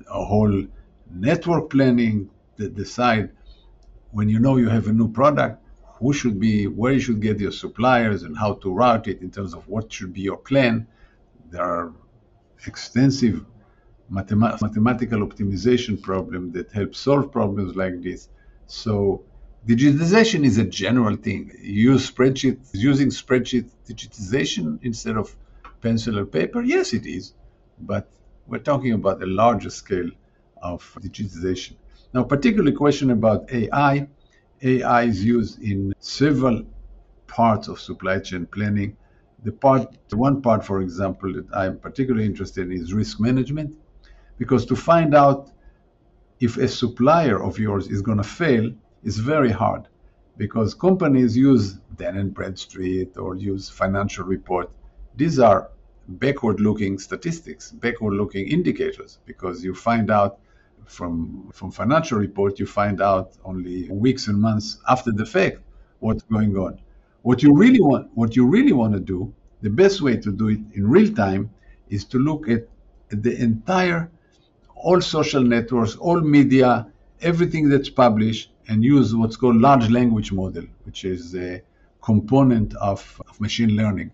A 0.09 0.25
whole 0.25 0.67
network 1.13 1.71
planning 1.71 2.31
that 2.57 2.75
decide 2.75 3.31
when 4.13 4.29
you 4.29 4.39
know 4.39 4.57
you 4.57 4.69
have 4.69 4.87
a 4.89 4.93
new 4.93 5.09
product, 5.09 5.63
who 5.99 6.13
should 6.13 6.41
be, 6.41 6.67
where 6.67 6.93
you 6.93 7.01
should 7.01 7.21
get 7.21 7.39
your 7.41 7.53
suppliers 7.53 8.23
and 8.23 8.37
how 8.37 8.55
to 8.55 8.73
route 8.73 9.07
it 9.09 9.21
in 9.21 9.31
terms 9.31 9.55
of 9.55 9.69
what 9.69 9.93
should 9.93 10.13
be 10.13 10.23
your 10.23 10.39
plan. 10.39 10.87
There 11.51 11.63
are 11.63 11.93
extensive 12.67 13.45
mathema- 14.11 14.61
mathematical 14.61 15.21
optimization 15.21 16.01
problem 16.01 16.53
that 16.53 16.73
help 16.73 16.95
solve 16.95 17.31
problems 17.33 17.77
like 17.77 18.03
this. 18.03 18.29
So 18.67 19.25
digitization 19.67 20.45
is 20.45 20.59
a 20.59 20.65
general 20.65 21.17
thing. 21.17 21.53
You 21.61 21.93
use 21.93 22.11
spreadsheet, 22.11 22.59
using 22.73 23.09
spreadsheet 23.09 23.71
digitization 23.89 24.79
instead 24.83 25.17
of 25.17 25.37
pencil 25.83 26.19
or 26.19 26.27
paper. 26.27 26.63
Yes, 26.63 26.93
it 26.95 27.07
is, 27.07 27.35
but 27.79 28.11
we're 28.47 28.59
talking 28.59 28.93
about 28.93 29.23
a 29.23 29.27
larger 29.27 29.71
scale 29.71 30.11
of 30.63 30.83
digitization. 31.01 31.75
Now, 32.13 32.25
particularly 32.25 32.73
question 32.73 33.11
about 33.11 33.51
AI. 33.53 34.09
AI 34.63 35.03
is 35.03 35.25
used 35.25 35.63
in 35.63 35.95
several 36.01 36.65
parts 37.27 37.69
of 37.69 37.81
supply 37.81 38.19
chain 38.19 38.47
planning. 38.47 38.97
The 39.45 39.53
part, 39.53 39.97
one 40.13 40.43
part, 40.43 40.65
for 40.65 40.83
example, 40.83 41.33
that 41.33 41.47
I'm 41.55 41.79
particularly 41.79 42.27
interested 42.27 42.67
in 42.67 42.73
is 42.73 42.93
risk 42.93 43.21
management, 43.21 43.77
because 44.39 44.67
to 44.67 44.77
find 44.77 45.15
out 45.15 45.51
if 46.41 46.57
a 46.57 46.69
supplier 46.69 47.43
of 47.43 47.59
yours 47.59 47.87
is 47.89 48.03
going 48.03 48.19
to 48.19 48.25
fail 48.25 48.71
is 49.03 49.19
very 49.19 49.51
hard, 49.51 49.89
because 50.37 50.75
companies 50.75 51.37
use 51.37 51.75
Dun 51.97 52.17
and 52.17 52.35
Bradstreet 52.35 53.17
or 53.17 53.37
use 53.37 53.69
financial 53.69 54.25
report. 54.25 54.71
These 55.17 55.39
are 55.39 55.71
backward-looking 56.09 56.99
statistics, 56.99 57.71
backward-looking 57.71 58.49
indicators, 58.49 59.19
because 59.27 59.63
you 59.65 59.75
find 59.75 60.11
out 60.11 60.41
from 60.87 61.51
from 61.53 61.71
financial 61.71 62.19
report, 62.19 62.59
you 62.59 62.67
find 62.67 63.01
out 63.01 63.33
only 63.45 63.89
weeks 63.91 64.29
and 64.29 64.41
months 64.41 64.79
after 64.89 65.13
the 65.13 65.27
fact 65.27 65.59
what's 66.01 66.23
going 66.25 66.57
on. 66.57 66.81
What 67.23 67.43
you 67.43 67.55
really 67.55 67.81
want, 67.81 68.11
what 68.15 68.35
you 68.37 68.47
really 68.47 68.73
want 68.73 68.95
to 68.95 69.01
do, 69.01 69.33
the 69.63 69.71
best 69.71 70.01
way 70.01 70.17
to 70.17 70.33
do 70.33 70.49
it 70.49 70.61
in 70.75 70.89
real 70.89 71.13
time 71.15 71.51
is 71.89 72.05
to 72.07 72.19
look 72.19 72.49
at 72.49 72.63
the 73.11 73.37
entire, 73.37 74.11
all 74.75 75.01
social 75.01 75.43
networks, 75.43 75.97
all 75.97 76.21
media, 76.21 76.87
everything 77.21 77.69
that's 77.69 77.91
published, 77.91 78.51
and 78.69 78.83
use 78.83 79.15
what's 79.15 79.37
called 79.37 79.57
large 79.57 79.91
language 79.91 80.33
model, 80.33 80.65
which 80.85 81.05
is 81.05 81.35
a 81.35 81.61
component 82.01 82.75
of, 82.77 83.21
of 83.29 83.41
machine 83.41 83.71
learning, 83.71 84.11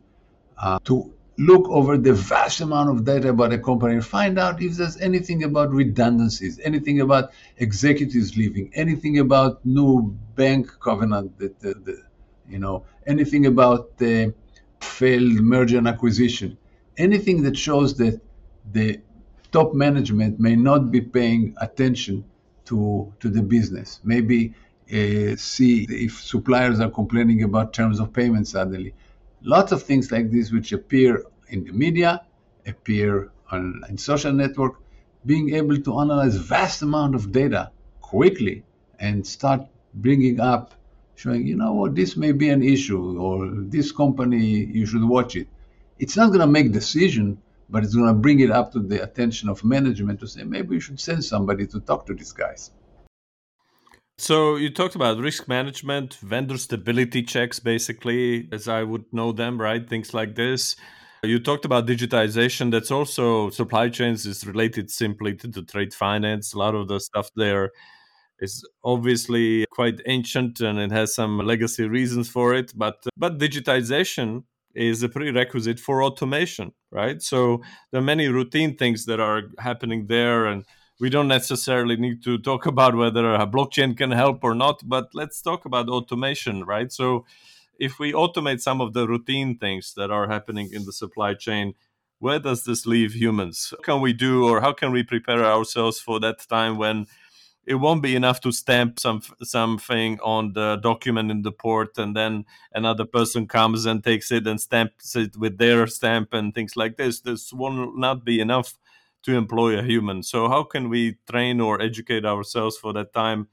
uh, 0.58 0.78
to 0.84 1.12
look 1.38 1.68
over 1.68 1.98
the 1.98 2.14
vast 2.14 2.60
amount 2.60 2.88
of 2.90 3.04
data 3.04 3.28
about 3.28 3.52
a 3.52 3.58
company 3.58 3.94
and 3.94 4.04
find 4.04 4.38
out 4.38 4.62
if 4.62 4.74
there's 4.76 4.96
anything 4.98 5.44
about 5.44 5.70
redundancies, 5.70 6.58
anything 6.60 7.00
about 7.00 7.32
executives 7.58 8.36
leaving, 8.36 8.70
anything 8.74 9.18
about 9.18 9.64
new 9.64 10.02
bank 10.34 10.70
covenant 10.80 11.38
that, 11.38 11.52
uh, 11.64 11.74
the, 11.84 12.02
you 12.48 12.58
know, 12.58 12.84
anything 13.06 13.46
about 13.46 13.98
the 13.98 14.32
failed 14.80 15.34
merger 15.34 15.78
and 15.78 15.88
acquisition, 15.88 16.56
anything 16.96 17.42
that 17.42 17.56
shows 17.56 17.96
that 17.98 18.20
the 18.72 19.00
top 19.52 19.74
management 19.74 20.40
may 20.40 20.56
not 20.56 20.90
be 20.90 21.00
paying 21.00 21.54
attention 21.60 22.24
to 22.64 23.12
to 23.20 23.28
the 23.28 23.42
business. 23.42 24.00
Maybe 24.02 24.54
uh, 24.92 25.36
see 25.36 25.86
if 25.88 26.20
suppliers 26.20 26.80
are 26.80 26.90
complaining 26.90 27.42
about 27.42 27.72
terms 27.72 28.00
of 28.00 28.12
payment 28.12 28.48
suddenly 28.48 28.94
lots 29.42 29.72
of 29.72 29.82
things 29.82 30.10
like 30.10 30.30
this 30.30 30.50
which 30.52 30.72
appear 30.72 31.24
in 31.48 31.64
the 31.64 31.72
media, 31.72 32.22
appear 32.66 33.30
on 33.50 33.82
in 33.88 33.98
social 33.98 34.32
network, 34.32 34.80
being 35.24 35.54
able 35.54 35.76
to 35.76 35.98
analyze 36.00 36.36
vast 36.36 36.82
amount 36.82 37.14
of 37.14 37.32
data 37.32 37.70
quickly 38.00 38.64
and 38.98 39.26
start 39.26 39.60
bringing 39.94 40.40
up, 40.40 40.74
showing, 41.16 41.46
you 41.46 41.56
know 41.56 41.72
what, 41.72 41.94
this 41.94 42.16
may 42.16 42.32
be 42.32 42.48
an 42.48 42.62
issue 42.62 43.18
or 43.18 43.48
this 43.50 43.92
company, 43.92 44.44
you 44.46 44.86
should 44.86 45.04
watch 45.04 45.36
it. 45.36 45.48
It's 45.98 46.16
not 46.16 46.28
going 46.28 46.40
to 46.40 46.46
make 46.46 46.72
decision, 46.72 47.40
but 47.68 47.82
it's 47.82 47.94
going 47.94 48.08
to 48.08 48.14
bring 48.14 48.40
it 48.40 48.50
up 48.50 48.72
to 48.72 48.80
the 48.80 49.02
attention 49.02 49.48
of 49.48 49.64
management 49.64 50.20
to 50.20 50.28
say, 50.28 50.44
maybe 50.44 50.68
we 50.68 50.80
should 50.80 51.00
send 51.00 51.24
somebody 51.24 51.66
to 51.68 51.80
talk 51.80 52.06
to 52.06 52.14
these 52.14 52.32
guys. 52.32 52.70
So 54.18 54.56
you 54.56 54.70
talked 54.70 54.94
about 54.94 55.18
risk 55.18 55.46
management, 55.46 56.14
vendor 56.14 56.56
stability 56.56 57.22
checks, 57.22 57.60
basically, 57.60 58.48
as 58.50 58.66
I 58.66 58.82
would 58.82 59.04
know 59.12 59.32
them, 59.32 59.60
right? 59.60 59.86
Things 59.88 60.14
like 60.14 60.34
this. 60.34 60.76
You 61.22 61.38
talked 61.38 61.64
about 61.64 61.86
digitization. 61.86 62.70
That's 62.70 62.90
also 62.90 63.50
supply 63.50 63.88
chains 63.90 64.24
is 64.26 64.46
related 64.46 64.90
simply 64.90 65.34
to 65.36 65.62
trade 65.64 65.92
finance. 65.92 66.54
A 66.54 66.58
lot 66.58 66.74
of 66.74 66.88
the 66.88 67.00
stuff 67.00 67.30
there 67.36 67.72
is 68.40 68.66
obviously 68.84 69.66
quite 69.72 70.00
ancient 70.06 70.60
and 70.60 70.78
it 70.78 70.92
has 70.92 71.14
some 71.14 71.38
legacy 71.38 71.88
reasons 71.88 72.28
for 72.28 72.54
it. 72.54 72.72
But 72.76 72.96
but 73.16 73.38
digitization 73.38 74.44
is 74.74 75.02
a 75.02 75.08
prerequisite 75.08 75.80
for 75.80 76.02
automation, 76.02 76.72
right? 76.92 77.22
So 77.22 77.62
there 77.90 78.00
are 78.00 78.04
many 78.04 78.28
routine 78.28 78.76
things 78.76 79.06
that 79.06 79.20
are 79.20 79.44
happening 79.58 80.06
there 80.08 80.46
and 80.46 80.64
we 81.00 81.10
don't 81.10 81.28
necessarily 81.28 81.96
need 81.96 82.22
to 82.24 82.38
talk 82.38 82.66
about 82.74 82.94
whether 82.94 83.34
a 83.34 83.46
blockchain 83.46 83.96
can 83.96 84.10
help 84.10 84.42
or 84.42 84.54
not, 84.54 84.80
but 84.88 85.10
let's 85.14 85.40
talk 85.40 85.64
about 85.64 85.88
automation, 85.88 86.64
right? 86.64 86.92
So, 86.92 87.24
if 87.78 87.98
we 87.98 88.12
automate 88.12 88.60
some 88.60 88.80
of 88.80 88.94
the 88.94 89.06
routine 89.06 89.58
things 89.58 89.92
that 89.96 90.10
are 90.10 90.28
happening 90.28 90.70
in 90.72 90.86
the 90.86 90.92
supply 90.92 91.34
chain, 91.34 91.74
where 92.20 92.38
does 92.38 92.64
this 92.64 92.86
leave 92.86 93.12
humans? 93.14 93.68
What 93.70 93.84
can 93.84 94.00
we 94.00 94.14
do, 94.14 94.48
or 94.48 94.60
how 94.62 94.72
can 94.72 94.92
we 94.92 95.02
prepare 95.02 95.44
ourselves 95.44 96.00
for 96.00 96.18
that 96.20 96.40
time 96.48 96.78
when 96.78 97.06
it 97.66 97.74
won't 97.74 98.02
be 98.02 98.14
enough 98.14 98.40
to 98.40 98.52
stamp 98.52 98.98
some 99.00 99.20
something 99.42 100.18
on 100.20 100.52
the 100.52 100.76
document 100.76 101.30
in 101.30 101.42
the 101.42 101.52
port, 101.52 101.98
and 101.98 102.16
then 102.16 102.44
another 102.72 103.04
person 103.04 103.46
comes 103.46 103.84
and 103.84 104.02
takes 104.04 104.30
it 104.30 104.46
and 104.46 104.60
stamps 104.60 105.16
it 105.16 105.36
with 105.36 105.58
their 105.58 105.86
stamp 105.86 106.32
and 106.32 106.54
things 106.54 106.76
like 106.76 106.96
this. 106.96 107.20
This 107.20 107.52
will 107.52 107.94
not 107.96 108.24
be 108.24 108.40
enough 108.40 108.74
to 109.22 109.34
employ 109.34 109.78
a 109.78 109.82
human. 109.82 110.22
So 110.22 110.48
how 110.48 110.62
can 110.62 110.88
we 110.88 111.18
train 111.30 111.60
or 111.60 111.80
educate 111.80 112.24
ourselves 112.24 112.76
for 112.76 112.92
that 112.92 113.12
time 113.12 113.48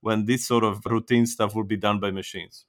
when 0.00 0.24
this 0.24 0.46
sort 0.46 0.64
of 0.64 0.84
routine 0.86 1.26
stuff 1.26 1.54
will 1.54 1.64
be 1.64 1.76
done 1.76 2.00
by 2.00 2.10
machines? 2.10 2.64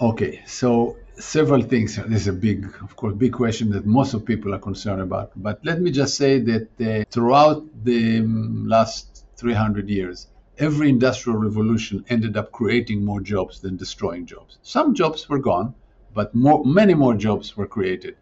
Okay, 0.00 0.42
so 0.46 0.96
several 1.16 1.62
things. 1.62 1.96
This 1.96 2.22
is 2.22 2.28
a 2.28 2.32
big, 2.32 2.66
of 2.82 2.96
course, 2.96 3.14
big 3.14 3.32
question 3.32 3.70
that 3.70 3.86
most 3.86 4.12
of 4.12 4.26
people 4.26 4.54
are 4.54 4.58
concerned 4.58 5.00
about. 5.00 5.32
But 5.36 5.64
let 5.64 5.80
me 5.80 5.90
just 5.90 6.16
say 6.16 6.38
that 6.40 6.68
uh, 6.80 7.04
throughout 7.10 7.64
the 7.82 8.18
um, 8.18 8.68
last 8.68 9.24
300 9.36 9.88
years, 9.88 10.26
every 10.58 10.90
industrial 10.90 11.38
revolution 11.38 12.04
ended 12.10 12.36
up 12.36 12.52
creating 12.52 13.04
more 13.04 13.20
jobs 13.20 13.60
than 13.60 13.76
destroying 13.76 14.26
jobs. 14.26 14.58
Some 14.62 14.94
jobs 14.94 15.28
were 15.30 15.38
gone, 15.38 15.74
but 16.12 16.34
more, 16.34 16.62
many 16.64 16.92
more 16.92 17.14
jobs 17.14 17.56
were 17.56 17.66
created 17.66 18.16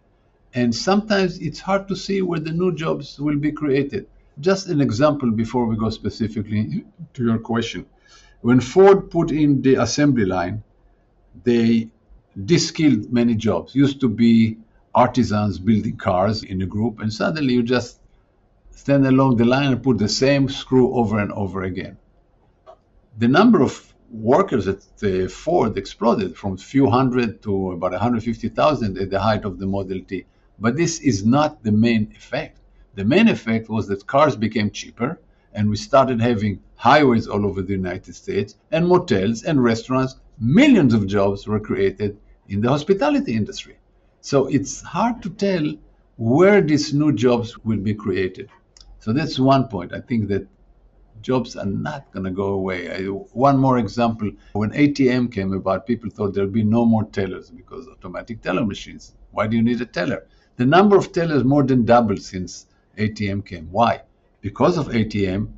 and 0.54 0.74
sometimes 0.74 1.38
it's 1.38 1.58
hard 1.60 1.88
to 1.88 1.96
see 1.96 2.22
where 2.22 2.38
the 2.38 2.52
new 2.52 2.74
jobs 2.74 3.18
will 3.18 3.36
be 3.36 3.50
created. 3.50 4.06
Just 4.40 4.68
an 4.68 4.80
example 4.80 5.30
before 5.30 5.66
we 5.66 5.76
go 5.76 5.90
specifically 5.90 6.84
to 7.14 7.24
your 7.24 7.38
question. 7.38 7.86
When 8.40 8.60
Ford 8.60 9.10
put 9.10 9.30
in 9.30 9.62
the 9.62 9.76
assembly 9.76 10.24
line, 10.24 10.62
they 11.42 11.90
de-skilled 12.44 13.12
many 13.12 13.34
jobs. 13.34 13.74
Used 13.74 14.00
to 14.00 14.08
be 14.08 14.58
artisans 14.94 15.58
building 15.58 15.96
cars 15.96 16.44
in 16.44 16.62
a 16.62 16.66
group, 16.66 17.00
and 17.00 17.12
suddenly 17.12 17.54
you 17.54 17.62
just 17.62 18.00
stand 18.70 19.06
along 19.06 19.36
the 19.36 19.44
line 19.44 19.72
and 19.72 19.82
put 19.82 19.98
the 19.98 20.08
same 20.08 20.48
screw 20.48 20.94
over 20.94 21.18
and 21.18 21.32
over 21.32 21.62
again. 21.62 21.96
The 23.18 23.28
number 23.28 23.62
of 23.62 23.94
workers 24.10 24.68
at 24.68 24.82
Ford 25.30 25.76
exploded 25.76 26.36
from 26.36 26.54
a 26.54 26.56
few 26.56 26.88
hundred 26.88 27.42
to 27.42 27.72
about 27.72 27.92
150,000 27.92 28.98
at 28.98 29.10
the 29.10 29.20
height 29.20 29.44
of 29.44 29.58
the 29.58 29.66
Model 29.66 30.00
T. 30.06 30.26
But 30.58 30.76
this 30.76 31.00
is 31.00 31.24
not 31.24 31.62
the 31.62 31.72
main 31.72 32.12
effect. 32.14 32.60
The 32.94 33.04
main 33.04 33.28
effect 33.28 33.68
was 33.68 33.88
that 33.88 34.06
cars 34.06 34.36
became 34.36 34.70
cheaper 34.70 35.18
and 35.52 35.68
we 35.68 35.76
started 35.76 36.20
having 36.20 36.60
highways 36.76 37.26
all 37.26 37.46
over 37.46 37.62
the 37.62 37.72
United 37.72 38.14
States 38.14 38.56
and 38.70 38.86
motels 38.86 39.44
and 39.44 39.62
restaurants. 39.62 40.16
Millions 40.38 40.94
of 40.94 41.06
jobs 41.06 41.46
were 41.46 41.60
created 41.60 42.16
in 42.48 42.60
the 42.60 42.68
hospitality 42.68 43.34
industry. 43.34 43.76
So 44.20 44.46
it's 44.46 44.80
hard 44.82 45.22
to 45.22 45.30
tell 45.30 45.74
where 46.16 46.60
these 46.60 46.94
new 46.94 47.12
jobs 47.12 47.58
will 47.64 47.78
be 47.78 47.94
created. 47.94 48.48
So 49.00 49.12
that's 49.12 49.38
one 49.38 49.68
point. 49.68 49.92
I 49.92 50.00
think 50.00 50.28
that 50.28 50.46
jobs 51.20 51.56
are 51.56 51.66
not 51.66 52.10
going 52.12 52.24
to 52.24 52.30
go 52.30 52.48
away. 52.48 52.90
I, 52.90 53.06
one 53.06 53.58
more 53.58 53.78
example 53.78 54.30
when 54.52 54.70
ATM 54.70 55.32
came 55.32 55.52
about, 55.52 55.86
people 55.86 56.10
thought 56.10 56.34
there'd 56.34 56.52
be 56.52 56.62
no 56.62 56.84
more 56.84 57.04
tellers 57.04 57.50
because 57.50 57.88
automatic 57.88 58.42
teller 58.42 58.64
machines. 58.64 59.14
Why 59.32 59.46
do 59.46 59.56
you 59.56 59.62
need 59.62 59.80
a 59.80 59.86
teller? 59.86 60.26
The 60.56 60.66
number 60.66 60.96
of 60.96 61.12
tellers 61.12 61.44
more 61.44 61.64
than 61.64 61.84
doubled 61.84 62.22
since 62.22 62.66
ATM 62.96 63.44
came. 63.44 63.68
Why? 63.72 64.02
Because 64.40 64.78
of 64.78 64.88
ATM, 64.88 65.48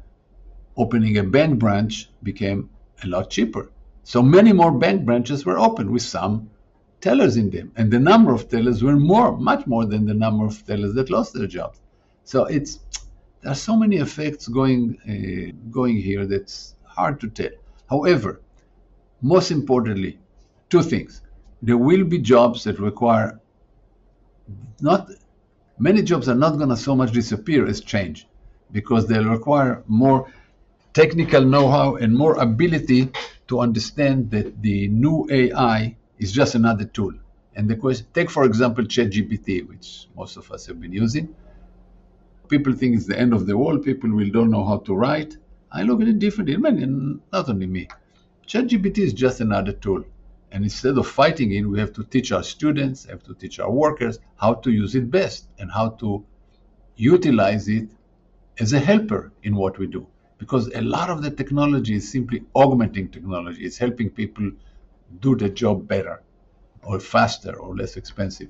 opening 0.77 1.19
a 1.19 1.23
bank 1.23 1.59
branch 1.59 2.09
became 2.23 2.71
a 3.03 3.07
lot 3.07 3.31
cheaper. 3.31 3.71
So 4.05 4.23
many 4.23 4.53
more 4.53 4.73
bank 4.73 5.05
branches 5.05 5.45
were 5.45 5.59
opened 5.59 5.91
with 5.91 6.03
some 6.03 6.49
tellers 7.01 7.37
in 7.37 7.51
them, 7.51 7.73
and 7.77 7.91
the 7.91 7.99
number 7.99 8.33
of 8.33 8.49
tellers 8.49 8.83
were 8.83 8.97
more, 8.97 9.37
much 9.37 9.67
more 9.67 9.85
than 9.85 10.07
the 10.07 10.15
number 10.15 10.47
of 10.47 10.65
tellers 10.67 10.95
that 10.95 11.11
lost 11.11 11.35
their 11.35 11.47
jobs. 11.47 11.81
So 12.25 12.45
it's 12.45 12.81
there 13.43 13.53
are 13.53 13.55
so 13.55 13.77
many 13.77 13.97
effects 13.97 14.49
going 14.49 14.99
uh, 15.07 15.53
going 15.71 15.97
here 15.97 16.27
that's 16.27 16.75
hard 16.85 17.21
to 17.21 17.29
tell. 17.29 17.55
However, 17.91 18.41
most 19.23 19.51
importantly, 19.51 20.19
two 20.71 20.83
things. 20.83 21.23
There 21.63 21.77
will 21.77 22.05
be 22.05 22.19
jobs 22.19 22.65
that 22.65 22.79
require 22.79 23.41
not 24.81 25.11
many 25.79 26.03
jobs 26.03 26.29
are 26.29 26.35
not 26.35 26.57
going 26.57 26.69
to 26.69 26.77
so 26.77 26.95
much 26.95 27.13
disappear 27.13 27.67
as 27.67 27.81
change 27.81 28.27
because 28.73 29.07
they'll 29.07 29.25
require 29.25 29.83
more 29.87 30.33
technical 30.93 31.43
know-how 31.45 31.97
and 31.97 32.15
more 32.15 32.37
ability 32.37 33.11
to 33.49 33.61
understand 33.61 34.31
that 34.31 34.63
the 34.63 34.89
new 34.89 35.27
AI 35.31 35.97
is 36.19 36.33
just 36.33 36.55
another 36.55 36.85
tool. 36.85 37.13
And 37.55 37.69
the 37.69 37.77
question, 37.77 38.07
take 38.13 38.31
for 38.31 38.45
example 38.45 38.85
ChatGPT, 38.85 39.67
which 39.69 40.09
most 40.17 40.37
of 40.37 40.51
us 40.51 40.67
have 40.67 40.81
been 40.81 40.93
using. 40.93 41.35
People 42.49 42.73
think 42.73 42.97
it's 42.97 43.07
the 43.07 43.19
end 43.19 43.33
of 43.33 43.47
the 43.47 43.57
world. 43.57 43.85
People 43.85 44.11
will 44.11 44.31
don't 44.31 44.51
know 44.51 44.65
how 44.65 44.79
to 44.79 44.95
write. 44.95 45.37
I 45.73 45.83
look 45.83 46.01
at 46.01 46.09
it 46.09 46.19
differently. 46.19 46.57
Many, 46.57 46.87
not 47.33 47.49
only 47.49 47.67
me. 47.67 47.89
ChatGPT 48.47 48.99
is 48.99 49.13
just 49.13 49.41
another 49.41 49.73
tool. 49.73 50.05
And 50.57 50.65
instead 50.65 50.97
of 50.97 51.07
fighting 51.07 51.53
it, 51.53 51.65
we 51.67 51.79
have 51.81 51.93
to 51.93 52.03
teach 52.03 52.33
our 52.33 52.43
students, 52.43 53.05
have 53.05 53.23
to 53.25 53.35
teach 53.35 53.61
our 53.61 53.71
workers 53.71 54.21
how 54.37 54.55
to 54.55 54.71
use 54.71 54.95
it 54.95 55.11
best 55.11 55.49
and 55.59 55.71
how 55.71 55.91
to 56.01 56.25
utilize 56.97 57.69
it 57.69 57.91
as 58.59 58.73
a 58.73 58.79
helper 58.79 59.33
in 59.43 59.55
what 59.55 59.77
we 59.79 59.87
do. 59.87 60.07
Because 60.39 60.69
a 60.69 60.81
lot 60.81 61.11
of 61.11 61.21
the 61.21 61.31
technology 61.31 61.97
is 61.97 62.11
simply 62.11 62.43
augmenting 62.55 63.11
technology. 63.11 63.67
It's 63.67 63.77
helping 63.77 64.09
people 64.09 64.51
do 65.21 65.37
the 65.37 65.51
job 65.51 65.87
better 65.87 66.23
or 66.83 67.01
faster 67.01 67.55
or 67.55 67.77
less 67.77 67.99
expensive. 67.99 68.49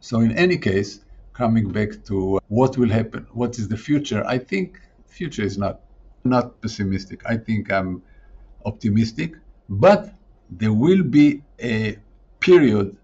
So 0.00 0.20
in 0.20 0.32
any 0.32 0.56
case, 0.56 1.04
coming 1.34 1.70
back 1.70 1.90
to 2.06 2.40
what 2.48 2.78
will 2.78 2.88
happen, 2.88 3.26
what 3.32 3.58
is 3.58 3.68
the 3.68 3.76
future, 3.76 4.24
I 4.26 4.38
think 4.38 4.80
future 5.04 5.42
is 5.42 5.58
not 5.58 5.80
not 6.24 6.58
pessimistic. 6.62 7.20
I 7.26 7.36
think 7.36 7.70
I'm 7.70 8.02
optimistic, 8.64 9.34
but 9.68 10.14
there 10.50 10.72
will 10.72 11.02
be 11.02 11.42
a 11.62 11.98
period 12.40 12.96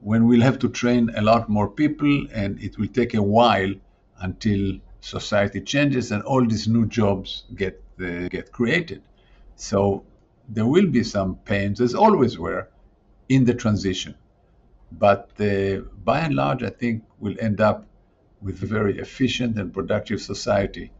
when 0.00 0.26
we'll 0.26 0.40
have 0.40 0.58
to 0.58 0.68
train 0.68 1.10
a 1.16 1.22
lot 1.22 1.48
more 1.48 1.68
people, 1.68 2.26
and 2.32 2.60
it 2.62 2.78
will 2.78 2.88
take 2.88 3.14
a 3.14 3.22
while 3.22 3.72
until 4.20 4.78
society 5.00 5.60
changes 5.60 6.12
and 6.12 6.22
all 6.24 6.46
these 6.46 6.68
new 6.68 6.86
jobs 6.86 7.44
get 7.54 7.82
uh, 8.00 8.28
get 8.28 8.52
created. 8.52 9.02
So 9.56 10.04
there 10.48 10.66
will 10.66 10.86
be 10.86 11.04
some 11.04 11.36
pains, 11.36 11.80
as 11.80 11.94
always 11.94 12.38
were, 12.38 12.68
in 13.28 13.44
the 13.44 13.54
transition. 13.54 14.14
But 14.92 15.30
uh, 15.40 15.82
by 16.04 16.20
and 16.20 16.34
large, 16.34 16.62
I 16.62 16.70
think 16.70 17.04
we'll 17.18 17.40
end 17.40 17.60
up 17.60 17.86
with 18.42 18.62
a 18.62 18.66
very 18.66 18.98
efficient 18.98 19.58
and 19.58 19.72
productive 19.72 20.20
society 20.20 20.90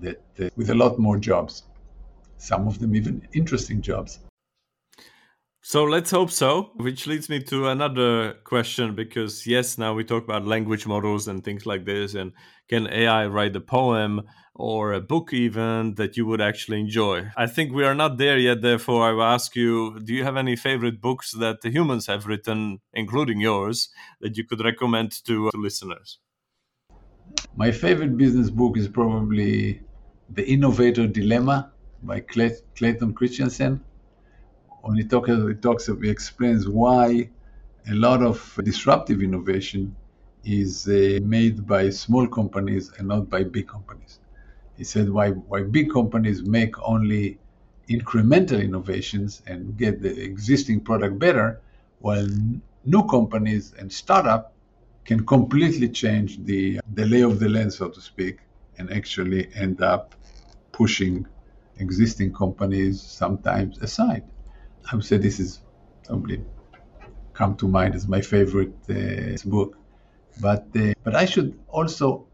that 0.00 0.22
uh, 0.40 0.48
with 0.56 0.70
a 0.70 0.74
lot 0.74 0.98
more 0.98 1.18
jobs, 1.18 1.64
some 2.36 2.68
of 2.68 2.78
them 2.78 2.94
even 2.94 3.26
interesting 3.32 3.82
jobs. 3.82 4.20
So 5.64 5.84
let's 5.84 6.10
hope 6.10 6.32
so. 6.32 6.72
Which 6.74 7.06
leads 7.06 7.28
me 7.28 7.40
to 7.44 7.68
another 7.68 8.34
question 8.42 8.96
because, 8.96 9.46
yes, 9.46 9.78
now 9.78 9.94
we 9.94 10.02
talk 10.02 10.24
about 10.24 10.44
language 10.44 10.88
models 10.88 11.28
and 11.28 11.44
things 11.44 11.66
like 11.66 11.84
this. 11.84 12.14
And 12.14 12.32
can 12.68 12.88
AI 12.88 13.26
write 13.26 13.54
a 13.54 13.60
poem 13.60 14.22
or 14.56 14.92
a 14.92 15.00
book 15.00 15.32
even 15.32 15.94
that 15.94 16.16
you 16.16 16.26
would 16.26 16.40
actually 16.40 16.80
enjoy? 16.80 17.28
I 17.36 17.46
think 17.46 17.72
we 17.72 17.84
are 17.84 17.94
not 17.94 18.18
there 18.18 18.38
yet. 18.38 18.60
Therefore, 18.60 19.08
I 19.08 19.12
will 19.12 19.22
ask 19.22 19.54
you 19.54 20.00
do 20.00 20.12
you 20.12 20.24
have 20.24 20.36
any 20.36 20.56
favorite 20.56 21.00
books 21.00 21.30
that 21.30 21.60
the 21.60 21.70
humans 21.70 22.08
have 22.08 22.26
written, 22.26 22.80
including 22.92 23.40
yours, 23.40 23.88
that 24.20 24.36
you 24.36 24.44
could 24.44 24.64
recommend 24.64 25.12
to, 25.26 25.48
to 25.48 25.56
listeners? 25.56 26.18
My 27.54 27.70
favorite 27.70 28.16
business 28.16 28.50
book 28.50 28.76
is 28.76 28.88
probably 28.88 29.80
The 30.28 30.44
Innovator 30.44 31.06
Dilemma 31.06 31.70
by 32.02 32.18
Clay- 32.18 32.58
Clayton 32.74 33.14
Christensen 33.14 33.80
when 34.82 34.96
he, 34.96 35.04
talk, 35.04 35.28
he 35.28 35.54
talks, 35.54 35.86
he 35.86 36.10
explains 36.10 36.68
why 36.68 37.30
a 37.88 37.94
lot 37.94 38.22
of 38.22 38.58
disruptive 38.64 39.22
innovation 39.22 39.94
is 40.44 40.88
uh, 40.88 41.20
made 41.22 41.66
by 41.66 41.90
small 41.90 42.26
companies 42.26 42.92
and 42.98 43.08
not 43.08 43.28
by 43.30 43.44
big 43.44 43.68
companies. 43.68 44.18
He 44.76 44.84
said 44.84 45.08
why 45.08 45.30
why 45.30 45.62
big 45.62 45.92
companies 45.92 46.42
make 46.42 46.74
only 46.82 47.38
incremental 47.88 48.62
innovations 48.62 49.42
and 49.46 49.76
get 49.76 50.02
the 50.02 50.20
existing 50.22 50.80
product 50.80 51.18
better, 51.18 51.60
while 52.00 52.28
new 52.84 53.06
companies 53.06 53.74
and 53.78 53.92
startup 53.92 54.54
can 55.04 55.24
completely 55.26 55.88
change 55.88 56.44
the 56.44 56.80
the 56.94 57.06
lay 57.06 57.22
of 57.22 57.38
the 57.38 57.48
land, 57.48 57.72
so 57.72 57.88
to 57.88 58.00
speak, 58.00 58.40
and 58.78 58.92
actually 58.92 59.48
end 59.54 59.80
up 59.82 60.14
pushing 60.72 61.26
existing 61.78 62.32
companies 62.32 63.00
sometimes 63.00 63.78
aside. 63.78 64.24
I 64.90 64.96
would 64.96 65.04
say 65.04 65.16
this 65.16 65.40
is 65.40 65.60
probably 66.06 66.44
come 67.34 67.56
to 67.58 67.68
mind 67.68 67.94
as 67.94 68.08
my 68.08 68.20
favorite 68.20 68.76
uh, 68.90 69.36
book. 69.48 69.78
But 70.40 70.66
uh, 70.76 70.92
but 71.04 71.14
I 71.16 71.26
should 71.26 71.58
also 71.68 72.26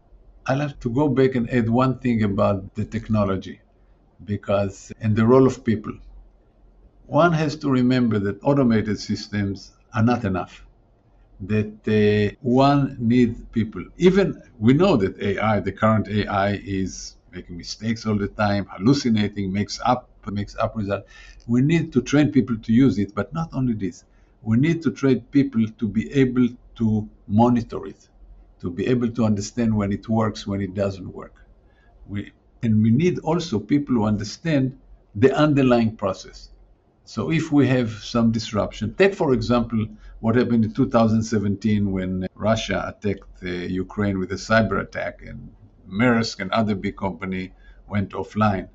I'll 0.47 0.59
have 0.61 0.79
to 0.81 0.89
go 0.91 1.09
back 1.09 1.35
and 1.35 1.49
add 1.51 1.69
one 1.69 1.99
thing 1.99 2.23
about 2.23 2.73
the 2.75 2.85
technology, 2.85 3.61
because 4.25 4.91
and 5.01 5.15
the 5.15 5.25
role 5.25 5.47
of 5.47 5.63
people. 5.65 5.93
One 7.07 7.33
has 7.33 7.57
to 7.57 7.69
remember 7.69 8.19
that 8.19 8.41
automated 8.43 8.99
systems 8.99 9.73
are 9.93 10.03
not 10.03 10.23
enough. 10.23 10.65
That 11.41 11.73
uh, 11.87 12.35
one 12.41 12.97
needs 12.99 13.41
people. 13.51 13.85
Even 13.97 14.41
we 14.59 14.73
know 14.73 14.97
that 14.97 15.19
AI, 15.21 15.59
the 15.61 15.71
current 15.73 16.07
AI, 16.09 16.53
is 16.63 17.17
making 17.31 17.57
mistakes 17.57 18.05
all 18.05 18.17
the 18.17 18.29
time, 18.29 18.67
hallucinating, 18.71 19.53
makes 19.53 19.79
up 19.85 20.08
makes 20.31 20.55
up 20.57 20.75
result. 20.75 21.05
We 21.47 21.61
need 21.61 21.93
to 21.93 22.01
train 22.01 22.31
people 22.31 22.57
to 22.57 22.73
use 22.73 22.97
it, 22.97 23.13
but 23.15 23.33
not 23.33 23.49
only 23.53 23.73
this. 23.73 24.03
We 24.41 24.57
need 24.57 24.81
to 24.83 24.91
train 24.91 25.21
people 25.31 25.65
to 25.67 25.87
be 25.87 26.11
able 26.13 26.47
to 26.75 27.09
monitor 27.27 27.85
it, 27.85 28.07
to 28.61 28.69
be 28.69 28.87
able 28.87 29.09
to 29.11 29.25
understand 29.25 29.75
when 29.75 29.91
it 29.91 30.07
works, 30.07 30.47
when 30.47 30.61
it 30.61 30.73
doesn't 30.73 31.13
work. 31.13 31.35
We, 32.07 32.31
and 32.63 32.81
we 32.81 32.91
need 32.91 33.19
also 33.19 33.59
people 33.59 33.95
who 33.95 34.05
understand 34.05 34.77
the 35.15 35.35
underlying 35.35 35.95
process. 35.95 36.49
So 37.05 37.31
if 37.31 37.51
we 37.51 37.67
have 37.67 37.91
some 37.91 38.31
disruption, 38.31 38.93
take 38.93 39.15
for 39.15 39.33
example 39.33 39.87
what 40.19 40.35
happened 40.35 40.65
in 40.65 40.73
2017 40.73 41.91
when 41.91 42.27
Russia 42.35 42.85
attacked 42.87 43.43
uh, 43.43 43.47
Ukraine 43.47 44.19
with 44.19 44.31
a 44.31 44.35
cyber 44.35 44.79
attack 44.81 45.21
and 45.25 45.51
Maersk 45.89 46.39
and 46.39 46.51
other 46.51 46.75
big 46.75 46.97
company 46.97 47.51
went 47.87 48.11
offline. 48.11 48.69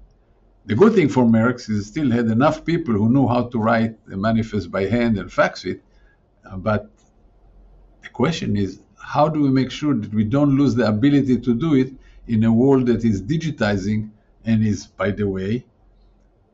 The 0.66 0.74
good 0.74 0.94
thing 0.94 1.10
for 1.10 1.24
Maersk 1.24 1.68
is 1.68 1.86
still 1.86 2.10
had 2.10 2.26
enough 2.28 2.64
people 2.64 2.94
who 2.94 3.10
knew 3.10 3.28
how 3.28 3.42
to 3.48 3.58
write 3.58 3.98
a 4.10 4.16
manifest 4.16 4.70
by 4.70 4.86
hand 4.86 5.18
and 5.18 5.30
fax 5.30 5.66
it. 5.66 5.82
Uh, 6.50 6.56
but 6.56 6.90
the 8.02 8.08
question 8.08 8.56
is, 8.56 8.80
how 8.96 9.28
do 9.28 9.42
we 9.42 9.50
make 9.50 9.70
sure 9.70 9.92
that 9.94 10.14
we 10.14 10.24
don't 10.24 10.56
lose 10.56 10.74
the 10.74 10.88
ability 10.88 11.38
to 11.40 11.54
do 11.54 11.74
it 11.74 11.92
in 12.28 12.44
a 12.44 12.52
world 12.52 12.86
that 12.86 13.04
is 13.04 13.20
digitizing 13.20 14.08
and 14.46 14.64
is, 14.64 14.86
by 14.86 15.10
the 15.10 15.28
way, 15.28 15.66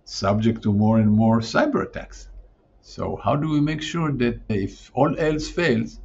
subject 0.05 0.61
to 0.65 0.73
more 0.73 0.99
and 0.99 1.13
more 1.13 1.39
cyber 1.39 1.87
attacks? 1.87 2.27
So, 2.83 3.15
how 3.15 3.37
do 3.37 3.49
we 3.49 3.61
make 3.61 3.81
sure 3.81 4.11
that 4.11 4.41
if 4.49 4.91
all 4.93 5.17
else 5.21 5.49
fails, 5.49 6.01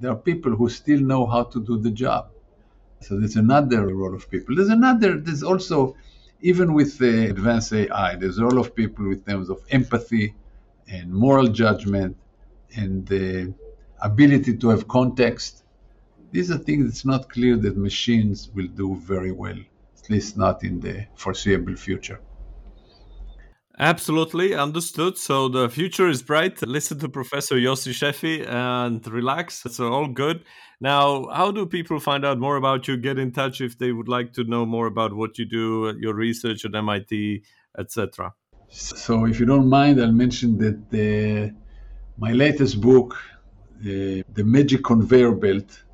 there 0.00 0.10
are 0.10 0.16
people 0.16 0.56
who 0.56 0.68
still 0.68 0.98
know 1.00 1.24
how 1.24 1.44
to 1.44 1.62
do 1.62 1.78
the 1.78 1.92
job? 1.92 2.30
So, 3.00 3.16
there's 3.16 3.36
another 3.36 3.94
role 3.94 4.12
of 4.12 4.28
people. 4.28 4.56
There's 4.56 4.70
another, 4.70 5.18
there's 5.18 5.44
also 5.44 5.94
even 6.40 6.74
with 6.74 6.98
the 6.98 7.30
advanced 7.30 7.72
AI, 7.72 8.16
there's 8.16 8.38
a 8.38 8.44
lot 8.44 8.58
of 8.58 8.74
people 8.74 9.08
with 9.08 9.26
terms 9.26 9.48
of 9.50 9.60
empathy 9.70 10.34
and 10.88 11.12
moral 11.12 11.48
judgment 11.48 12.16
and 12.76 13.06
the 13.06 13.54
ability 14.02 14.56
to 14.58 14.68
have 14.68 14.86
context. 14.88 15.64
These 16.32 16.50
are 16.50 16.58
things 16.58 16.88
it's 16.88 17.04
not 17.04 17.28
clear 17.30 17.56
that 17.56 17.76
machines 17.76 18.50
will 18.54 18.68
do 18.68 18.96
very 18.96 19.32
well, 19.32 19.58
at 19.98 20.10
least 20.10 20.36
not 20.36 20.62
in 20.62 20.80
the 20.80 21.06
foreseeable 21.14 21.76
future. 21.76 22.20
Absolutely 23.78 24.54
understood. 24.54 25.18
So 25.18 25.48
the 25.48 25.68
future 25.68 26.08
is 26.08 26.22
bright. 26.22 26.66
Listen 26.66 26.98
to 27.00 27.10
Professor 27.10 27.56
Yossi 27.56 27.92
Sheffi 27.92 28.48
and 28.48 29.06
relax. 29.06 29.66
It's 29.66 29.78
all 29.78 30.08
good. 30.08 30.44
Now, 30.80 31.26
how 31.28 31.50
do 31.50 31.66
people 31.66 32.00
find 32.00 32.24
out 32.24 32.38
more 32.38 32.56
about 32.56 32.88
you? 32.88 32.96
Get 32.96 33.18
in 33.18 33.32
touch 33.32 33.60
if 33.60 33.76
they 33.76 33.92
would 33.92 34.08
like 34.08 34.32
to 34.34 34.44
know 34.44 34.64
more 34.64 34.86
about 34.86 35.12
what 35.12 35.38
you 35.38 35.44
do, 35.44 35.94
your 35.98 36.14
research 36.14 36.64
at 36.64 36.74
MIT, 36.74 37.42
etc. 37.78 38.32
So, 38.68 39.26
if 39.26 39.38
you 39.38 39.44
don't 39.44 39.68
mind, 39.68 40.00
I'll 40.00 40.10
mention 40.10 40.56
that 40.58 41.52
my 42.16 42.32
latest 42.32 42.80
book, 42.80 43.14
uh, 43.80 44.24
The 44.32 44.44
Magic 44.44 44.84
Conveyor 44.84 45.32
Belt, 45.32 45.84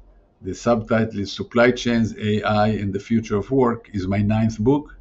the 0.40 0.54
subtitle 0.54 1.18
is 1.18 1.32
Supply 1.32 1.72
Chains, 1.72 2.16
AI, 2.16 2.68
and 2.68 2.92
the 2.92 3.00
Future 3.00 3.36
of 3.36 3.50
Work, 3.50 3.90
is 3.92 4.06
my 4.06 4.18
ninth 4.18 4.58
book 4.60 4.96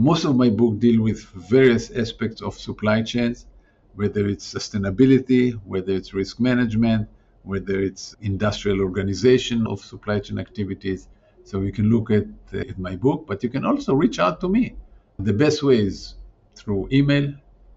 most 0.00 0.24
of 0.24 0.36
my 0.36 0.48
book 0.48 0.78
deal 0.78 1.02
with 1.02 1.22
various 1.24 1.90
aspects 1.90 2.40
of 2.42 2.54
supply 2.58 3.02
chains, 3.02 3.46
whether 3.94 4.26
it's 4.26 4.52
sustainability, 4.52 5.52
whether 5.64 5.92
it's 5.92 6.14
risk 6.14 6.40
management, 6.40 7.08
whether 7.42 7.80
it's 7.80 8.16
industrial 8.20 8.80
organization 8.80 9.66
of 9.66 9.80
supply 9.80 10.18
chain 10.18 10.38
activities. 10.38 11.08
So 11.44 11.60
you 11.62 11.72
can 11.72 11.90
look 11.90 12.10
at, 12.10 12.26
at 12.52 12.78
my 12.78 12.96
book, 12.96 13.26
but 13.26 13.42
you 13.42 13.48
can 13.48 13.64
also 13.64 13.94
reach 13.94 14.18
out 14.18 14.40
to 14.42 14.48
me. 14.48 14.74
The 15.18 15.32
best 15.32 15.62
way 15.62 15.78
is 15.80 16.14
through 16.54 16.88
email, 16.92 17.34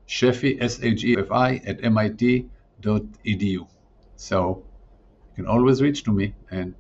Sheffi, 0.07 0.61
S-H-E-F-I, 0.61 1.61
at 1.65 1.82
mit.edu. 1.82 3.67
So 4.15 4.63
you 5.30 5.36
can 5.36 5.47
always 5.47 5.82
reach 5.82 6.03
to 6.03 6.11
me, 6.11 6.34
and 6.51 6.76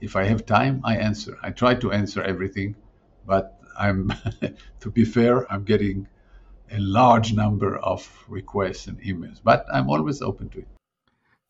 if 0.00 0.16
I 0.16 0.24
have 0.24 0.44
time, 0.44 0.80
I 0.84 0.96
answer. 0.96 1.38
I 1.42 1.50
try 1.50 1.74
to 1.76 1.92
answer 1.92 2.22
everything, 2.22 2.74
but 3.26 3.53
I'm, 3.78 4.12
to 4.80 4.90
be 4.90 5.04
fair, 5.04 5.50
I'm 5.52 5.64
getting 5.64 6.08
a 6.70 6.78
large 6.78 7.32
number 7.32 7.78
of 7.78 8.08
requests 8.28 8.86
and 8.86 9.00
emails, 9.02 9.40
but 9.42 9.66
I'm 9.72 9.88
always 9.88 10.22
open 10.22 10.48
to 10.50 10.58
it. 10.60 10.68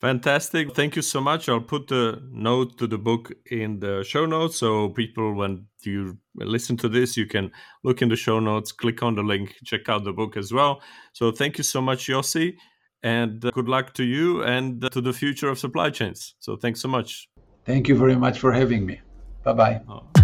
Fantastic. 0.00 0.74
Thank 0.74 0.96
you 0.96 1.02
so 1.02 1.20
much. 1.20 1.48
I'll 1.48 1.60
put 1.60 1.86
the 1.86 2.22
note 2.30 2.76
to 2.76 2.86
the 2.86 2.98
book 2.98 3.32
in 3.50 3.80
the 3.80 4.04
show 4.04 4.26
notes. 4.26 4.58
So, 4.58 4.90
people, 4.90 5.32
when 5.32 5.66
you 5.82 6.18
listen 6.34 6.76
to 6.78 6.90
this, 6.90 7.16
you 7.16 7.24
can 7.26 7.50
look 7.84 8.02
in 8.02 8.10
the 8.10 8.16
show 8.16 8.38
notes, 8.38 8.70
click 8.70 9.02
on 9.02 9.14
the 9.14 9.22
link, 9.22 9.54
check 9.64 9.88
out 9.88 10.04
the 10.04 10.12
book 10.12 10.36
as 10.36 10.52
well. 10.52 10.82
So, 11.14 11.32
thank 11.32 11.56
you 11.56 11.64
so 11.64 11.80
much, 11.80 12.08
Yossi. 12.08 12.56
And 13.02 13.40
good 13.40 13.68
luck 13.68 13.94
to 13.94 14.04
you 14.04 14.42
and 14.42 14.82
to 14.92 15.00
the 15.00 15.12
future 15.14 15.48
of 15.48 15.58
supply 15.58 15.88
chains. 15.88 16.34
So, 16.38 16.56
thanks 16.56 16.82
so 16.82 16.88
much. 16.88 17.26
Thank 17.64 17.88
you 17.88 17.96
very 17.96 18.16
much 18.16 18.38
for 18.38 18.52
having 18.52 18.84
me. 18.84 19.00
Bye 19.42 19.52
bye. 19.54 19.80
Oh. 19.88 20.23